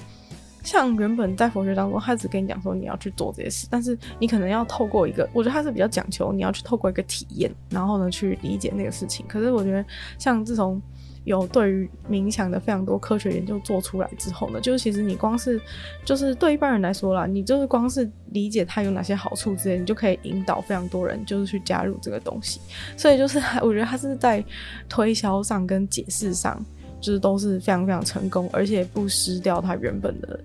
[0.65, 9.25] 像原本在佛学当中，他只跟你讲说你要去做这些事，但是你可能要透过一个，我觉得他是比较讲求你要去透过一个体验，然后呢去理解那个事情。
[9.27, 9.85] 可是我觉得，
[10.17, 10.81] 像自从
[11.23, 15.61] 有对于冥想的非常多科学研究做出来之后呢，就是其实你光是
[16.03, 22.59] 就是对一般人来说啦，你就是光是理解它有哪些好处之类，你就可以引导非常多人就是去加入这个东西。
[22.97, 24.43] 所以就是我觉得他是在
[24.89, 26.59] 推销上跟解释上。
[27.05, 30.39] 就是都是非常非常成功，而且不失掉它原本的、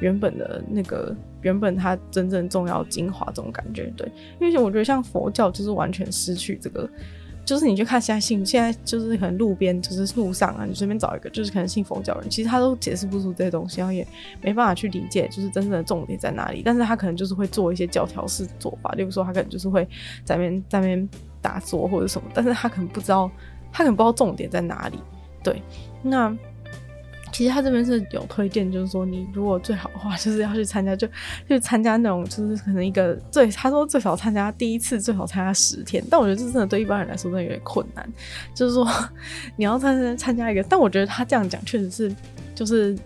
[0.00, 3.92] 原本的那个、原本它真正重要精华这种感觉。
[3.94, 6.88] 对，因为我觉得像佛教就是完全失去这个、
[7.44, 14.06] 就是你去看现在信，现在就是可能路边就是路上啊，你随便找一个，就是可能信佛教人，其实他都解释不出这些东西，然后也
[14.40, 16.62] 没办法去理解，就是真正的重点在哪里。
[16.64, 19.86] 但是他可能就是会做一些教条式做法，例如说他可能就是会
[20.24, 21.06] 在那边在那边
[21.42, 23.30] 打坐或者什么，但是他可能不知道，
[23.70, 24.98] 他可能不知道重点在哪里。
[25.46, 25.62] 对，
[26.02, 26.36] 那。
[27.32, 31.06] 其实他这边是有推荐，就是说你如果最好的话，就是要去参加，就
[31.46, 36.02] 去参加那种，就是可能一个最他说最少参加第一次，最少参加十天。
[36.08, 38.08] 但我觉得这真的对一般人来说真的有点困难，
[38.54, 38.88] 就是说
[39.56, 42.14] 你要参加参加一个，但我觉得他这样讲确实是
[42.54, 42.96] 就是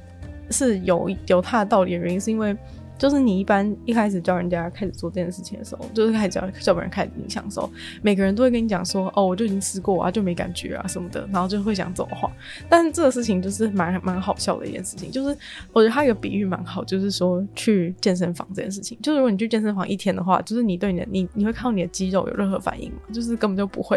[0.50, 2.56] 是有有他的道理的原因，是因为。
[3.00, 7.70] 就是你一般一开始教人家开始做这件事情的时候，就是开始教教别人开始冥想的时候，
[8.02, 12.30] 每个人都会跟你讲说，哦，我就已经吃过啊，就没感觉啊什么的，然后就会讲这种话。
[12.68, 15.34] 但是这个事情就是蛮蛮好笑的一件事情，就是
[15.72, 22.98] 我觉得他有个比喻蛮好，就是说去健身房这件事情，就是如果你去健身房一天的话，就是你对你的你你会看到你的肌肉有任何反应吗？
[23.10, 23.96] 就是根本就不会，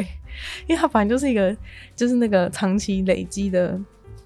[0.66, 1.54] 因为它反正就是一个
[1.94, 3.78] 就是那个长期累积的。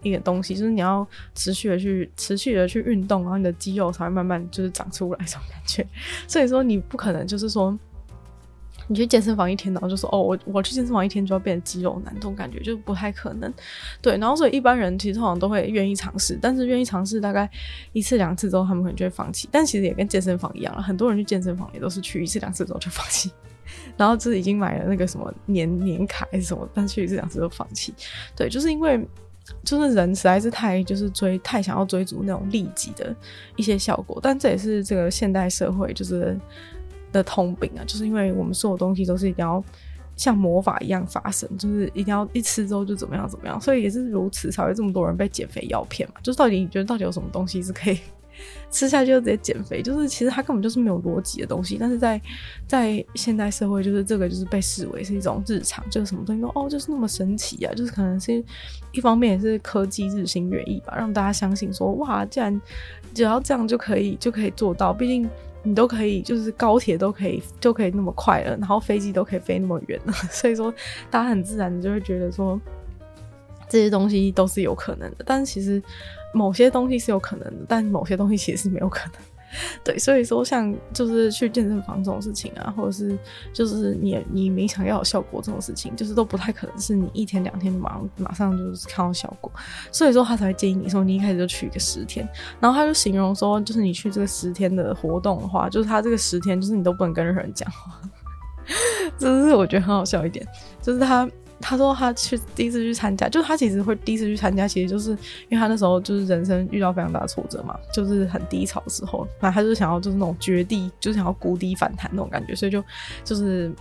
[0.07, 5.85] 一点东西，就是你要持续的去持续的去运动，然后你的肌肉才会慢慢就是长出来这种感觉。
[6.27, 7.77] 所以说你不可能就是说
[8.89, 13.53] 你去健身房一天，然后就说哦，我我去健身房一天就要变肌肉男，这种感觉就不太可能。
[14.01, 17.49] 对，然后所以一般人其实通常都会愿意尝试，但是愿意尝试大概
[17.91, 19.49] 一次两次之后，他们可能就会放弃。
[19.51, 23.29] 但其实也跟健身房一样了，很多人去健身房也都是去一次两次之后就放弃，
[23.97, 27.93] 然后就是已经买了那个什么年年卡还是什么，但去一次两次就放弃。
[28.37, 29.05] 对，就是因为。
[29.63, 33.15] 就是人实在是太就是追太想要追逐那种利己的
[33.55, 36.37] 一些效果，但这也是这个现代社会就是
[37.11, 39.63] 的通病啊，就是因为我们所有东西都是一定要
[40.15, 46.15] 像魔法一样发生，就是一定要一吃之后就怎么样怎么样，所以也是如此才会这么多人被减肥药骗嘛。
[46.21, 47.99] 就是到底你觉得到底有什么东西是可以？
[48.69, 51.77] 吃下去就直接减肥，就是其实它根本就是没有逻辑的东西。
[51.79, 52.21] 但是在
[52.67, 57.73] 在现代社会，就是这个就是被视为是一种日常，就是什么东西都哦，就是那么神奇啊！
[57.73, 58.43] 就是可能是
[58.91, 62.61] 一方面也是科技日新月异吧，让大家相信说哇，既然
[63.13, 65.29] 只要这样就可以就可以做到，毕竟
[65.63, 70.73] 你都可以，就是高铁都可以就可以那么快了，然后飞机都可以飞那么远了， 所以说
[71.09, 72.59] 大家很自然的就会觉得说
[73.69, 75.17] 这些东西都是有可能的。
[75.25, 75.81] 但是其实。
[76.37, 79.13] 某些东西是有可能的，但某些东西其实是没有可能。
[79.81, 83.17] 对，所以说像就是去健身房这种事情啊，或者是
[83.53, 89.49] 就是你你冥想要有效果这种事情，就是都不太可能是你一天两天马上马上就是看到效果。
[89.89, 92.27] 所以说他才会建议你说你一开始就去一个十天，
[92.59, 98.01] 然后他就形容说，就是你去这个十天的活动的话，就是他这个十天就是你都不能跟任何人讲话，
[99.17, 100.45] 这是我觉得很好笑一点，
[100.81, 101.27] 就是他。
[101.59, 105.11] 他说他去第一次去参加，就他其实会第一次去参加，其实就是
[105.49, 112.83] 因为他那时候就是人生遇到非常大的挫折嘛，就是很低潮的时候，那他就想要就是那种绝地，就是想要谷底反弹那种感觉，所以就
[113.23, 113.71] 就是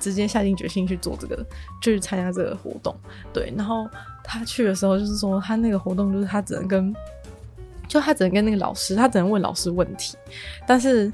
[0.00, 1.46] 直接下定决心去做这个，
[1.80, 2.94] 去参加这个活动。
[3.32, 3.88] 对，然后
[4.24, 6.94] 他去的时候就是说他那个活动就是他只能跟，
[7.86, 10.16] 就他只能跟那个老师，他只能问老师问题，
[10.66, 11.12] 但是。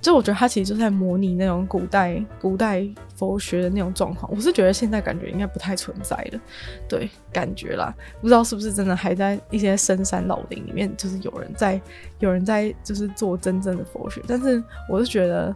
[0.00, 6.40] 就我觉得他其实就在模拟那种古代古代佛学的那种状况，我是觉得现在感觉应该不太存在的，
[6.88, 11.80] 对，感觉啦，不知道是不是真的还在一些深山老林里面，就是有人在
[12.18, 15.54] 有人在就是做真正的佛学，但是我是觉得。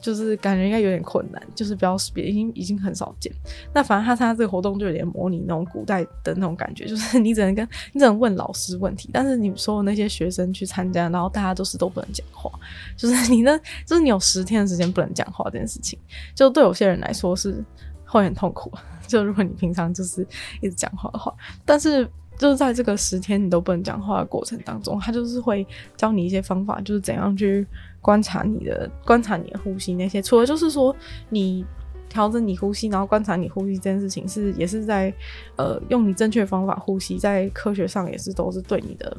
[0.00, 3.32] 就是感觉应该有点困难，就是比较别已经已经很少见。
[3.72, 12.50] 那反正他参加这个活动就有点模拟那种古代的那种感觉，就是你只能跟你只能问老师问题，但是你说的那些学生去参加，然后大家都是都不能讲话，
[12.96, 15.98] 就是你呢，就是你有十天的时间不能讲话这件事情，
[16.34, 17.64] 就对有些人来说是
[18.04, 18.72] 会很痛苦。
[19.06, 20.26] 就如果你平常就是
[20.60, 21.34] 一直讲话的话，
[21.64, 22.08] 但是。
[22.38, 27.66] 就是在这个十天你都不能讲话的过程当中，他就是会教你一些方法，就是怎样去
[28.00, 30.20] 观察你的观察你的呼吸那些。
[30.22, 30.94] 除了就是说
[31.28, 31.64] 你
[32.08, 35.12] 调整你呼吸，然后观察你呼吸这件事情是也是在
[35.56, 39.16] 呃用你正确方法呼吸，在科学上也是都是对你的，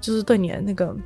[0.00, 0.96] 就是对你的那个。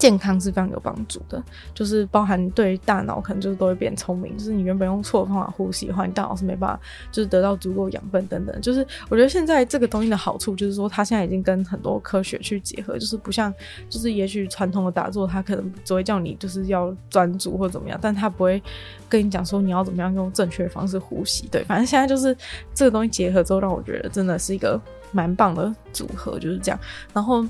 [0.00, 1.40] 健康是非常有帮助的，
[1.74, 4.34] 就是包含对大脑可能就是都会变聪明。
[4.38, 6.80] 就是你原本用错的方法呼吸的话，你大脑是没办法
[7.12, 8.60] 就是得到足够养分等等。
[8.62, 13.52] 就是我觉得现在这个东西的好处就是说，它现在已经跟很多科学去结合，就是不像
[13.90, 18.62] 就是也许传统的打坐，它可能只会叫你就是要专注或怎么样，但它不会
[19.06, 21.46] 跟你讲说你要怎么样用正确的方式呼吸。
[21.48, 22.34] 对，反正现在就是
[22.72, 24.80] 这个东西结合之后，让我觉得真的是一个
[25.12, 26.80] 蛮棒的组合，就是这样。
[27.12, 27.44] 然后。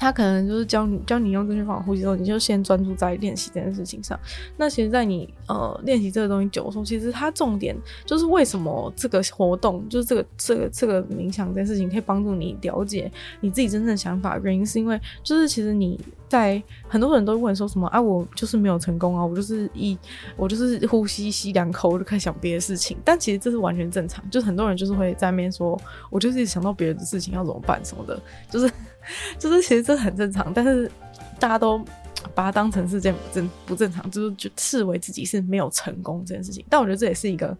[0.00, 4.18] 他可能就是教你教你用正确方法呼吸之后，你就先专注在练习这件事情上。
[4.56, 14.38] 那其实，在你呃练习这个东西久的时候，其实它重点就是为什么这个活动，就是这个这个这个冥想这件事情可以帮助你了解你自己真正的想法。
[14.42, 19.98] 原因是因为就是其实你在很多人都问说什么啊，我就是没有成功啊，我就是一
[20.34, 22.96] 我就是呼吸吸两口我就开始想别的事情。
[23.04, 28.18] 但其实这是完全正常，就是很多人就是会在面说，我就是想到别人的事情要怎么办什么的，
[28.48, 28.72] 就是。
[29.38, 30.90] 就是其实这很正常，但是
[31.38, 31.78] 大家都
[32.34, 36.64] 把它当成是件不正不正常，就是就视为自己是没有成功这件事情。
[36.68, 37.56] 但我觉得这也是一个。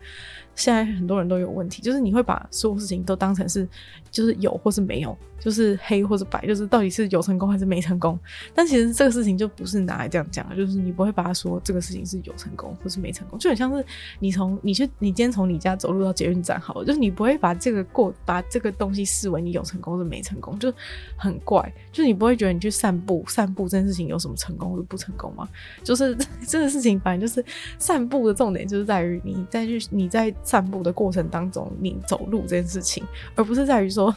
[0.55, 3.67] 现在很多人都有问题，就是你会把所有事情都当成是，
[4.11, 8.19] 就是有或是没有，就是黑或是白，就是到底是有成功还是没成功。
[8.55, 13.83] 但其实这个事情就不是拿来这样讲的，就是你不会把它说这个事情是有成功或是没成功，就很像是
[14.19, 20.71] 你从你去你今天从你家走路到捷运站，好了，就是你不会把这个过把这个东西视为你有成功是没成功，就
[21.17, 25.49] 很怪，就是你不会觉得你去散步散步这件事情有什么成功或者不成功吗？
[25.83, 26.15] 就是
[26.47, 27.43] 这个事情反正就是
[27.79, 30.35] 散步的重点就是在于你再去你在。
[30.43, 34.15] 散步的过程当中，你走路这件事情，而不是在于说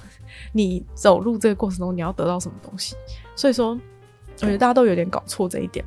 [0.51, 2.95] 你走路这个过程中你要得到什么东西。
[3.36, 5.84] 所以说，我觉得大家都有点搞错这一点，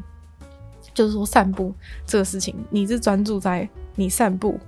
[0.93, 1.73] 就是说散步
[2.07, 4.59] 这个事情，你是专注在你散步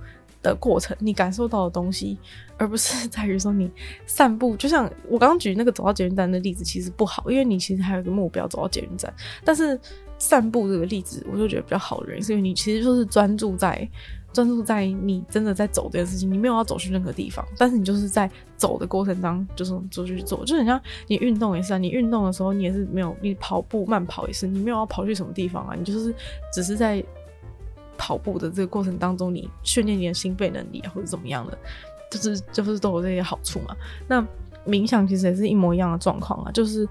[0.41, 2.17] 的过程，你感受到的东西，
[2.57, 3.69] 而不是 在于说你
[4.05, 4.57] 散步。
[4.57, 9.13] 就像我刚刚举那个走到捷运站的例子，其实不好，因为你其实还有一个目标走到捷运站。
[9.43, 9.79] 但是
[10.17, 13.87] 散步这个例子，我就觉得比较好的原因，是因为你其实就是专注在。
[14.31, 26.13] 专注在你真的在走这件事情，你没有要走去任何地方，但是你就是在走的过程当中，就是走去做，就很像你运动也是啊，你运动的时候你也是没有，你跑步慢跑也是，你没有要跑去什么地方啊，你就是
[26.53, 27.03] 只是在
[27.97, 31.57] 跑步的这个过程当中，你训练你的心肺能力啊，或者怎么样的，
[32.11, 33.75] 就是就是都有这些好处嘛。
[34.07, 34.25] 那
[34.65, 36.87] 冥想其实也是一模一样的状况啊，就是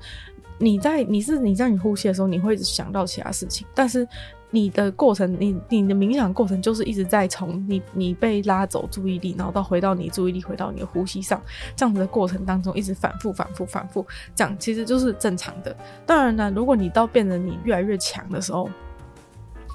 [0.58, 4.06] 你在你是你在你呼吸的时候，你会想到其他事情，但是。
[4.50, 11.40] 你的过程，你你的冥想过程就是一直在从你你被拉走注意力，然后到回到你注意力回到你的呼吸上，
[11.76, 15.76] 这样子的过程当中一直反复反复反复，这样其实就是正常的。
[16.06, 18.70] 当然呢，如果你到变得你越来越强的时候，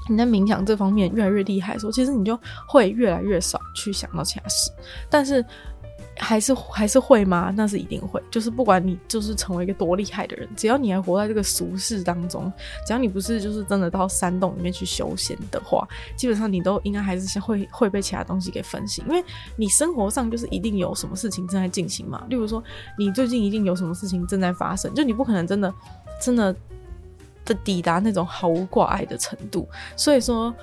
[0.10, 4.72] 你在冥想这方面越来越厉害的时候，其实你就会越来越少去想到其他事，
[5.10, 5.46] 但是。
[6.18, 7.52] 还是还是会吗？
[7.56, 8.22] 那是一定会。
[8.30, 12.52] 就是不管你就是成为一个多厉害的人，只要你还活在这个俗世当中，
[12.86, 19.24] 只要你不是就是真的到山洞里面去修仙的话，基本上你都应该还是会会被其他东西给分心，因为
[19.56, 22.24] 你生活上就是一定有什么事情正在进行嘛。
[22.30, 22.64] 例如说，
[22.98, 25.74] 你最近一定有什么事情正在发生，就你不可能真的
[26.22, 26.56] 真的
[27.44, 29.68] 的抵达那种毫无挂碍的程度。
[29.96, 30.54] 所以说，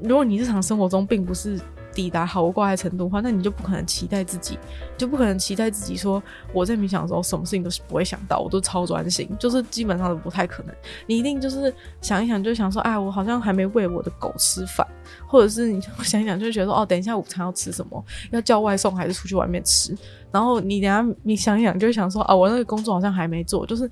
[0.00, 1.60] 如果你日常生活中并不是。
[1.94, 4.58] 抵达毫无挂碍程度的话，那你就不可能期待自己，
[4.96, 6.22] 就不可能期待自己说
[6.52, 10.74] 我在冥想的时候，什么事情都是不会想到，我都超专心，就是基本上都不太可能。
[11.06, 14.86] 你一定就是想一想，就想说，哎，我好像还没喂我的狗吃饭，
[15.26, 18.04] 或者是你想一想，就觉得说，哦，等一下午餐要吃什么？
[18.30, 19.96] 要叫外送还是出去外面吃？
[20.30, 23.90] 然后你等下你想一想，就想说，啊，我那个工作好像还没做，就是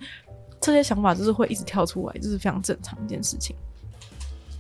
[0.61, 3.57] 这些想法就是会一直跳出来，就是非常正常一件事情。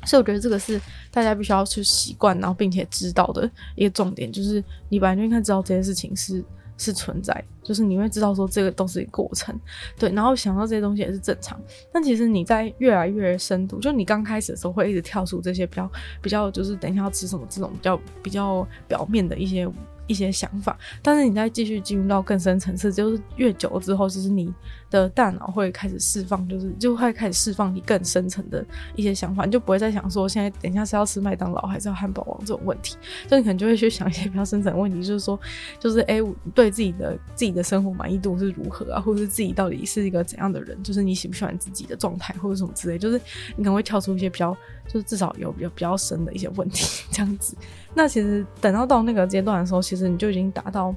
[0.08, 0.80] 所以我觉得这个是
[1.12, 6.42] 大家必须要去习惯，然后并且知道的一个重点，就是你本来就应该知道这些事情是
[6.76, 9.54] 是存在，就是你会知道说这个都是一个过程，
[9.98, 11.60] 对，然后想到这些东西也是正常。
[11.92, 15.90] 但其实你在越来越深度，就你刚开始的时候会一直跳出这些比较
[16.22, 19.70] 比较，就是等一下要吃什么这种比较比较表面的一些。
[20.08, 24.50] 一些想法，但是你再继续进入到更深层次，就是越久之后，其实你
[24.90, 28.64] 的大脑会开始释放，就是就会开始释放你更深层的
[28.94, 32.96] 一些想法，你就不会再想说现在等一下是要吃麦当劳还是要汉堡王这种问题，
[33.28, 35.38] 就你可能就会去想一些比较深层的问题，就是说，
[35.78, 36.20] 就是哎，
[36.54, 43.20] 对自己的自己的生活满意度是如何啊，或者是自己到底是一个怎样的人，就是你喜不喜欢自己的状态或者什么之类，就是
[43.56, 44.56] 你可能会跳出一些比较。
[44.90, 47.54] 就是至少有有比较深的一些问题这样子，
[47.92, 50.94] 那其实等到到那个阶段的时候，其实你就已经达到，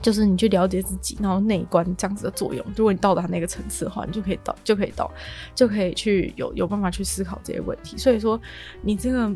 [0.00, 2.64] 就是你去了解自己，然后内观这样子的作用。
[2.76, 5.10] 如果你到达那个层次的话，你就可以到，就可以到，
[5.54, 7.96] 就可以去有有办法去思考这些问题。
[7.98, 8.40] 所以说，
[8.82, 9.28] 你这个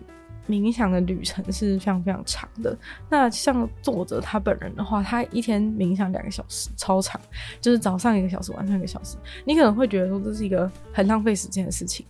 [0.49, 2.77] 冥想的旅程是非常非常长的。
[3.09, 7.21] 那像作者他本人的话，他一天冥想两个小时，超长，
[7.61, 9.17] 就是早上一个小时，晚上一个小时。
[9.45, 12.05] 你可能会觉得说这是一个很浪费时间的事情。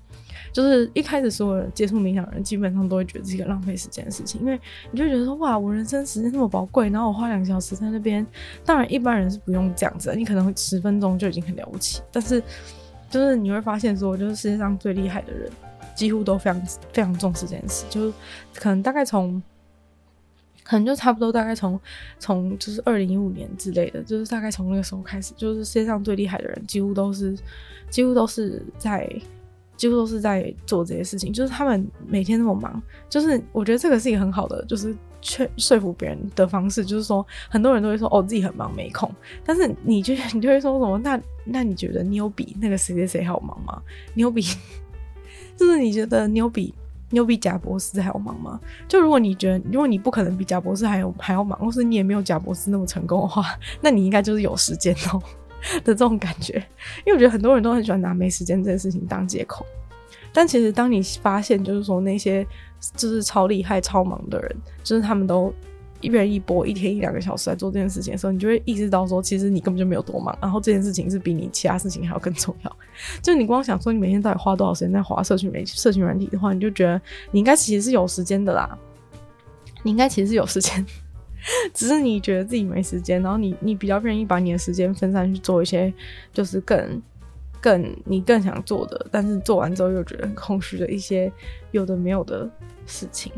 [0.52, 8.24] 就是一开始所有人接触冥想的人，基本上都会觉得是一个浪费时间的事情，因为你就觉得说，哇，我人生时间那么宝贵，然后我花两个小时在那边。
[8.64, 12.02] 当然，一般人是不用这样子，你可能会十分钟就已经很了不起。
[12.12, 12.42] 但是，
[13.08, 15.50] 就是你会发现说，就是世界上最厉害的人，
[15.94, 16.60] 几乎都非常
[16.92, 17.86] 非常重视这件事。
[17.88, 18.12] 就是
[18.54, 19.42] 可能大概从
[20.62, 21.80] 可能就差不多大概从
[22.18, 27.36] 从就是二零一五年之类的，就是大概从那个时候开始，就是世界上最厉害的人几乎都是
[27.90, 29.10] 几乎都是在
[29.82, 39.12] 几乎都是在做这些事情，就是他们每天那么忙，就是我觉得这个是一个很好的就是劝说服别人的方式，就是说很多人都会说哦自己很忙没空，
[39.44, 43.82] 但是你就 你就会说什么那那你觉得你有比那个谁谁谁还要忙吗？
[44.14, 44.40] 你有比
[45.58, 46.72] 就是你觉得你有比。
[47.14, 48.58] 你有比贾博士还要忙吗？
[48.88, 53.44] 就如果你觉得，如果你不可能比贾博士还有还要忙，或是你也没有贾博士那么成功的话，
[53.82, 55.22] 那你应该就是有时间哦
[55.84, 56.54] 的这种感觉。
[57.04, 59.64] 因为我觉得很多人都很喜欢拿没时间这件事情当借口，
[60.32, 62.46] 但其实当你发现，就是说那些
[62.96, 65.52] 就是超厉害、超忙的人，就是他们都。
[66.04, 72.76] 一愿意播一天一两个小时来做这件事情的时候，你就会意识到说，其实你根本就没有多忙，然后这件事情是比你其他事情还要更重要。
[73.22, 77.00] 就你光想说你每天到底花多少时间在划社群媒、社群软体的话，你就觉得
[77.30, 78.76] 你应该其实是有时间的啦。
[79.84, 80.84] 你应该其实是有时间，
[81.74, 85.92] 只是你觉得自己没时间，然后你你比较愿意把你的时间分散去做一些
[86.32, 87.02] 就是更
[87.60, 91.32] 更你更想做的，但是做完之后又觉得很空虚的一些
[91.70, 92.48] 有的没有的
[92.86, 93.32] 事情，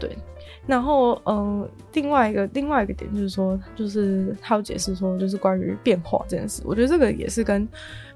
[0.00, 0.16] 对。
[0.64, 6.62] 然后，嗯，另外一个另外一个点就是说，就是他有解释说，就是关于变化这件事。
[6.64, 7.68] 我觉得这个也是跟，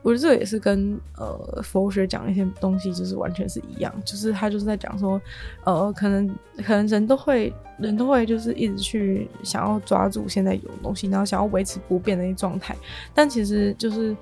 [0.07, 3.93] 我觉得这个也是跟呃佛学讲一些东西，就是完全是一样。
[4.05, 5.21] 就是他就是在讲说，
[5.65, 6.29] 呃，可能
[6.65, 12.77] 可能人都会人都会就是一直去想要抓住现在有东西，然后想要维持不变的一状态，
[13.13, 14.17] 但其实就是。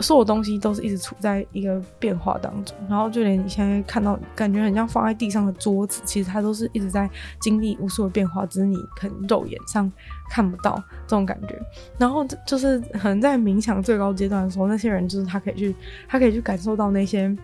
[0.00, 7.08] 所有东西都是一直处在一个变化当中，然后就连你现在看到感觉很像放在地上的桌子，其实它都是一直在
[7.40, 9.90] 经历无数的变化，只是你可能肉眼上
[10.28, 11.56] 看不到这种感觉。
[11.96, 15.74] 然后就是可能在冥想最高阶段的时候，那些人就是他可以去，
[16.08, 17.34] 他可以去感受到那些。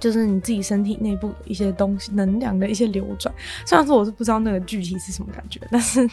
[0.00, 3.32] 就是你自己身体内部一些东西能量的一些流转，
[3.66, 6.10] 虽然说我是不知道那个具体是什么感觉，但是，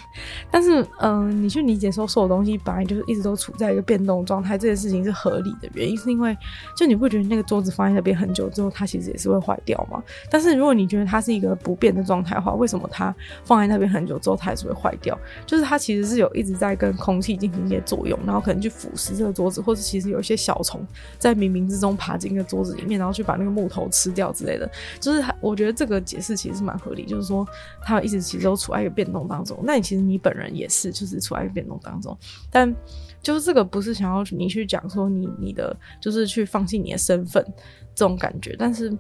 [0.52, 6.38] 但是，嗯、你去理解说所有东西本来就是一直都处在一个变动状态，这件事情是合理的原因，是因为
[6.76, 10.04] 就你不觉得那个桌子放在那边很久之后，它其实也是会坏掉吗？
[10.30, 13.16] 但是如果你觉得它是一个不变的状态的话，为什么它
[13.46, 15.18] 放在那边很久之后它还是会坏掉？
[15.46, 20.86] 就是它其实是有一直在跟空气进行一些作用，然后可能去腐蚀这个桌子，或者其实有一些小虫
[21.18, 23.77] 在冥冥之中爬进那个桌子里面，然后去把那个木头。
[23.78, 24.70] 头吃掉之类的，
[25.00, 27.48] 就是我觉得这个解释其实是蛮合理，就是说
[27.82, 29.60] 他一直其实都处在一个变动当中。
[29.64, 32.18] 那你其实你本人也是，就是处在一个变动当中。
[32.52, 32.74] 但
[33.22, 37.46] 就是这个不是想要你去讲说你你的就是去放弃你的身份
[37.94, 38.92] 这种感觉，但是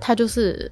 [0.00, 0.70] 他就是。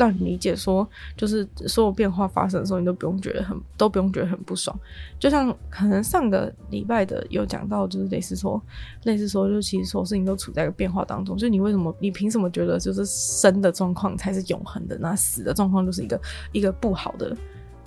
[0.00, 4.74] 让你理解说，就是所有变化发生的时候，你都不用觉得很，都不用觉得很不爽。
[5.18, 8.60] 就像可能上个礼拜的有讲到，就是类似说，
[9.04, 11.36] 类似说，就其实所有事情都处在一个变化当中。
[11.36, 16.20] 就你为什么，你凭什么觉得就是生的状况才是永恒的，那死的状况就是一个
[16.52, 17.36] 一个不好的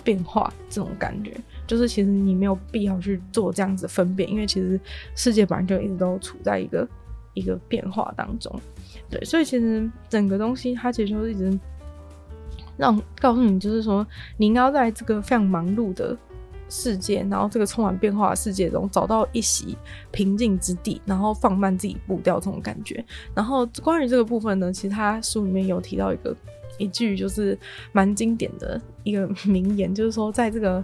[0.04, 0.54] 变化？
[0.70, 1.36] 这种感觉，
[1.66, 4.80] 就是其实你没有必要去做这样子分辨，因为其实
[5.16, 6.88] 世界本来就一直都处在一个
[7.32, 8.54] 一个变化当中。
[9.10, 11.58] 对，所以其实整个东西它其实就是一直。
[12.76, 14.06] 让告诉你，就是说，
[14.36, 16.16] 你应该要在这个非常忙碌的
[16.68, 19.76] 世界，然后这个充满变化的世界中，找到一席
[20.10, 23.04] 平静之地，然后放慢自己步调这种感觉。
[23.34, 26.34] 然后关于这个部分呢，其实他书里面有提到一个
[26.78, 27.56] 一句，就是
[27.92, 30.82] 蛮经典的一个名言，就是说，在这个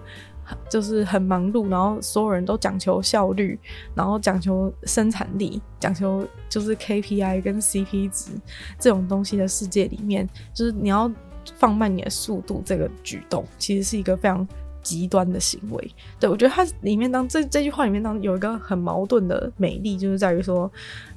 [0.68, 3.59] 就是很忙碌，然后所有人都讲求效率，
[3.95, 8.30] 然后讲求生产力，讲求就是 KPI 跟 CP 值
[8.78, 11.11] 这种东西的世界里面，就是你要。
[11.57, 14.46] 放慢你的速度，这个举动其实是一个非常
[14.82, 15.90] 极端的行为。
[16.18, 20.70] 对，我觉得它里面当这这句话里面当有一个很矛盾的美丽，就是在于说，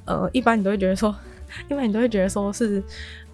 [0.04, 1.14] 呃，一般你都会觉得说，
[1.68, 2.82] 一般你都会觉得说是，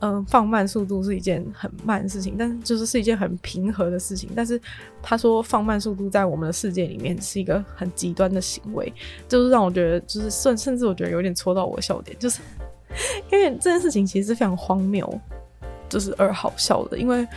[0.00, 4.30] 嗯、放慢速度是一件很慢的事情，但是就是是一件很平和的事情。
[4.34, 4.60] 但是
[5.02, 8.92] 他说放慢速度在我们的世界里面是一个很极端的行为，
[9.28, 12.40] 就是让我觉得就是甚甚至我觉得有点戳到我的笑点，就是
[13.32, 15.20] 因为这件事情其实是非常荒谬。
[15.90, 17.28] 就是而好笑的，因为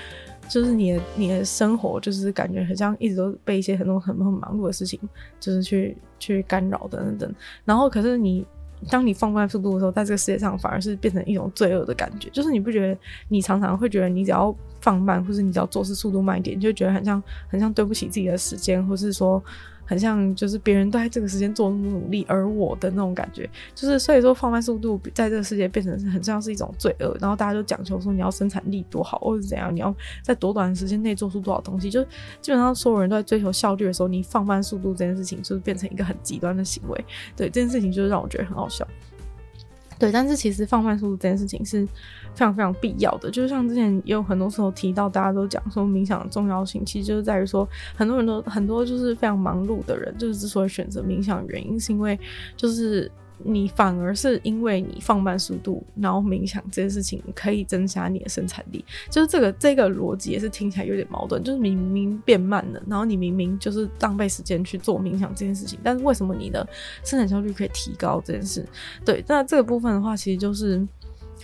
[0.47, 4.99] 就是你的你的生活就是感觉很像一直都被一些很多很很忙碌的事情
[5.39, 7.35] 就是去去干扰等等等，
[7.65, 8.45] 然后可是你
[8.89, 12.97] 当你放慢速度的时候，在这个世界上反而是变成一种罪恶的感觉，就是你不觉得
[13.27, 19.43] 你常常会觉得你只要放慢，或是你只要做事速度慢一点，你就觉得很像很像对不起自己的时间，或是说。
[19.85, 32.03] 很像就是别人都在这个时间做努力，而我的那种感觉，就是所以说放慢速度在这个世界变成是很像是一种罪恶，然后大家就讲求说你要生产力多好，或者怎样，你要在多短的时间内做出多少东西，就
[32.41, 37.05] 基本上所有人都在追求效率的时候，你放慢速度这件事情就是变成一个很极端的行为。
[37.35, 38.87] 对，这件事情就是让我觉得很好笑。
[40.03, 41.85] 对，但是其实放慢速度这件事情是
[42.33, 43.31] 非常非常必要的。
[43.31, 52.19] 就像之前也有很多时候提到，大家都讲说冥想的重要性，其实就是在于说，很多人都很多就是非常忙碌的人，就是之所以选择冥想的原因，是因为
[52.57, 53.09] 就是。
[53.45, 66.67] 你反而是因为你放慢速度，然后冥想这件事情可以增加你的生产力，就是这个这个逻辑也是听起来有点矛盾，就是明明变慢了，然后你明明就是浪费时间去做冥想这件事情，但是为什么你的
[67.03, 68.65] 生产效率可以提高这件事？
[69.05, 70.81] 对，那这个部分的话，其实就是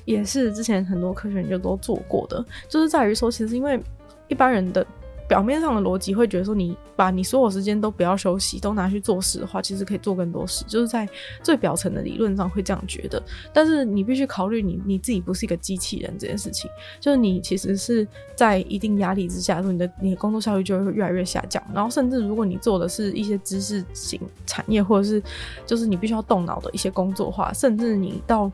[0.06, 3.80] 也是之前很多科学研究都做过的，就是在于说，其实因为
[4.28, 4.86] 一般人的。
[5.30, 10.65] 表面上的逻辑会觉得说，你把你所有时间都不要休息，都拿去做事的话，其实可以做更多事。
[10.67, 11.07] 就是在
[11.43, 13.21] 最表层的理论上会这样觉得，
[13.53, 16.67] 但是你必须考虑你你自己不是一个机器人这件事情。
[16.99, 21.63] 就是你其实是在一定压力之下，说你的你的工作效率就会越来越下降。
[21.71, 25.21] 然后甚至如果你做的是一些知识型产业，或者是
[25.63, 28.51] 就是你必须要动脑的一些工作的话，甚至你到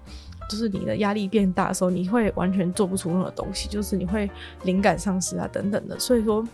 [0.50, 4.30] 就是你的压力变大的时候，你会完全做不出任何东西，就是你会
[4.64, 5.98] 灵感丧失啊等等的。
[5.98, 6.46] 所以说。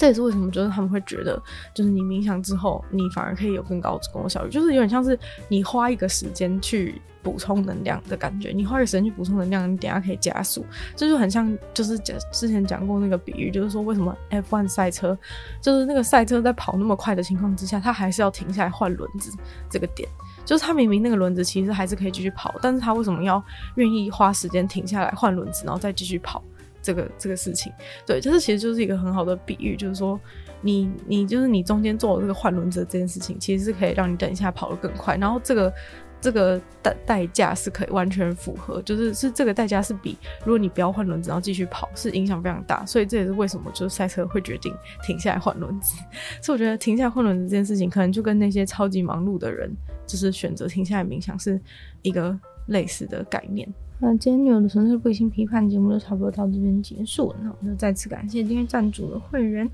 [0.00, 1.38] 这也是为什么，就是他们会觉得，
[1.74, 8.48] 就是你冥想之后，你反而可以有更高的工作效率，就是有点像是你花一个时间去补充能量的感觉。
[8.50, 10.64] 你花一个时间去补充能量，你等下可以加速，
[10.96, 15.14] 这就很像，就是讲之前讲过那个比喻，就是说为什么 F1 赛车，
[15.60, 19.30] 就是那个赛车在跑那么快的情况之下，它还是要停下来换轮子，
[19.68, 20.08] 这个点，
[20.46, 23.44] 就是它明明那个轮子其实还是可以继续跑，但是它为什么要
[23.74, 26.42] 愿意花时间停下来换轮子，然后再继续跑？
[26.82, 27.72] 这个这个事情，
[28.06, 30.18] 对，就是其实就是一个很好的比喻，就是说
[30.62, 35.72] 你你就是你中间做的这个换轮子这件事情，其实是可以让你等一下跑得更快，然后这个
[36.20, 45.96] 这个代代价是可以完全符合，就是是这个代价是比如果你不要换轮子然后继续跑，是影响非常大，所以这也是为什么就是赛车会决定停下来换轮子。
[46.42, 49.70] 所以我觉得停下来换轮子这件事情，可能就跟那些超级忙碌的人，
[50.06, 51.58] 就是选择停下来冥想是
[52.02, 53.66] 一个类似的概念。
[54.02, 59.70] 那今天女友的纯粹不理性批判节目就差不多到这边结束了，那我们就再次感谢今天赞助的会员，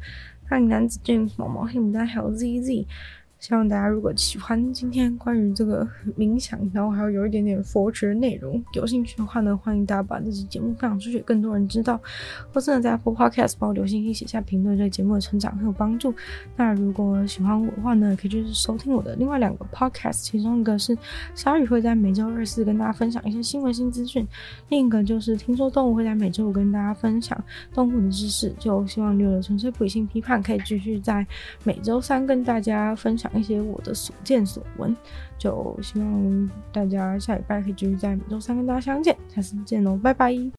[0.49, 2.85] 欢迎男子 James、毛毛、黑牡丹还有 ZZ。
[3.39, 12.01] 希望大家如果喜欢今天关于这个冥想，然后还有有一点点佛学的内容，有兴趣的话呢，欢迎大家把这期节目分享出去，更多人知道。
[12.53, 16.13] 或是呢，在 Apple Podcast 帮我留心，可以写下评论，对节目的成长很有帮助。
[16.57, 20.97] 那如果喜欢我的话呢，可以就是收听我的另外两个 Podcast，其中一个是
[21.35, 24.27] 鲨鱼会在每周二四跟大家分享一些新闻新资讯，
[24.71, 27.39] 另一个就是听说动物会在每周五跟大家分享
[27.75, 28.53] 动物的知识。
[28.59, 31.25] 就希望女友的纯粹不理性批判可以继续在
[31.65, 33.41] 每周三跟大家分享讲。
[33.41, 34.97] 一些我的所见所闻，
[35.37, 40.57] 就希望大家下礼拜可以继续在每周三跟大家相见，下次见喽，拜拜。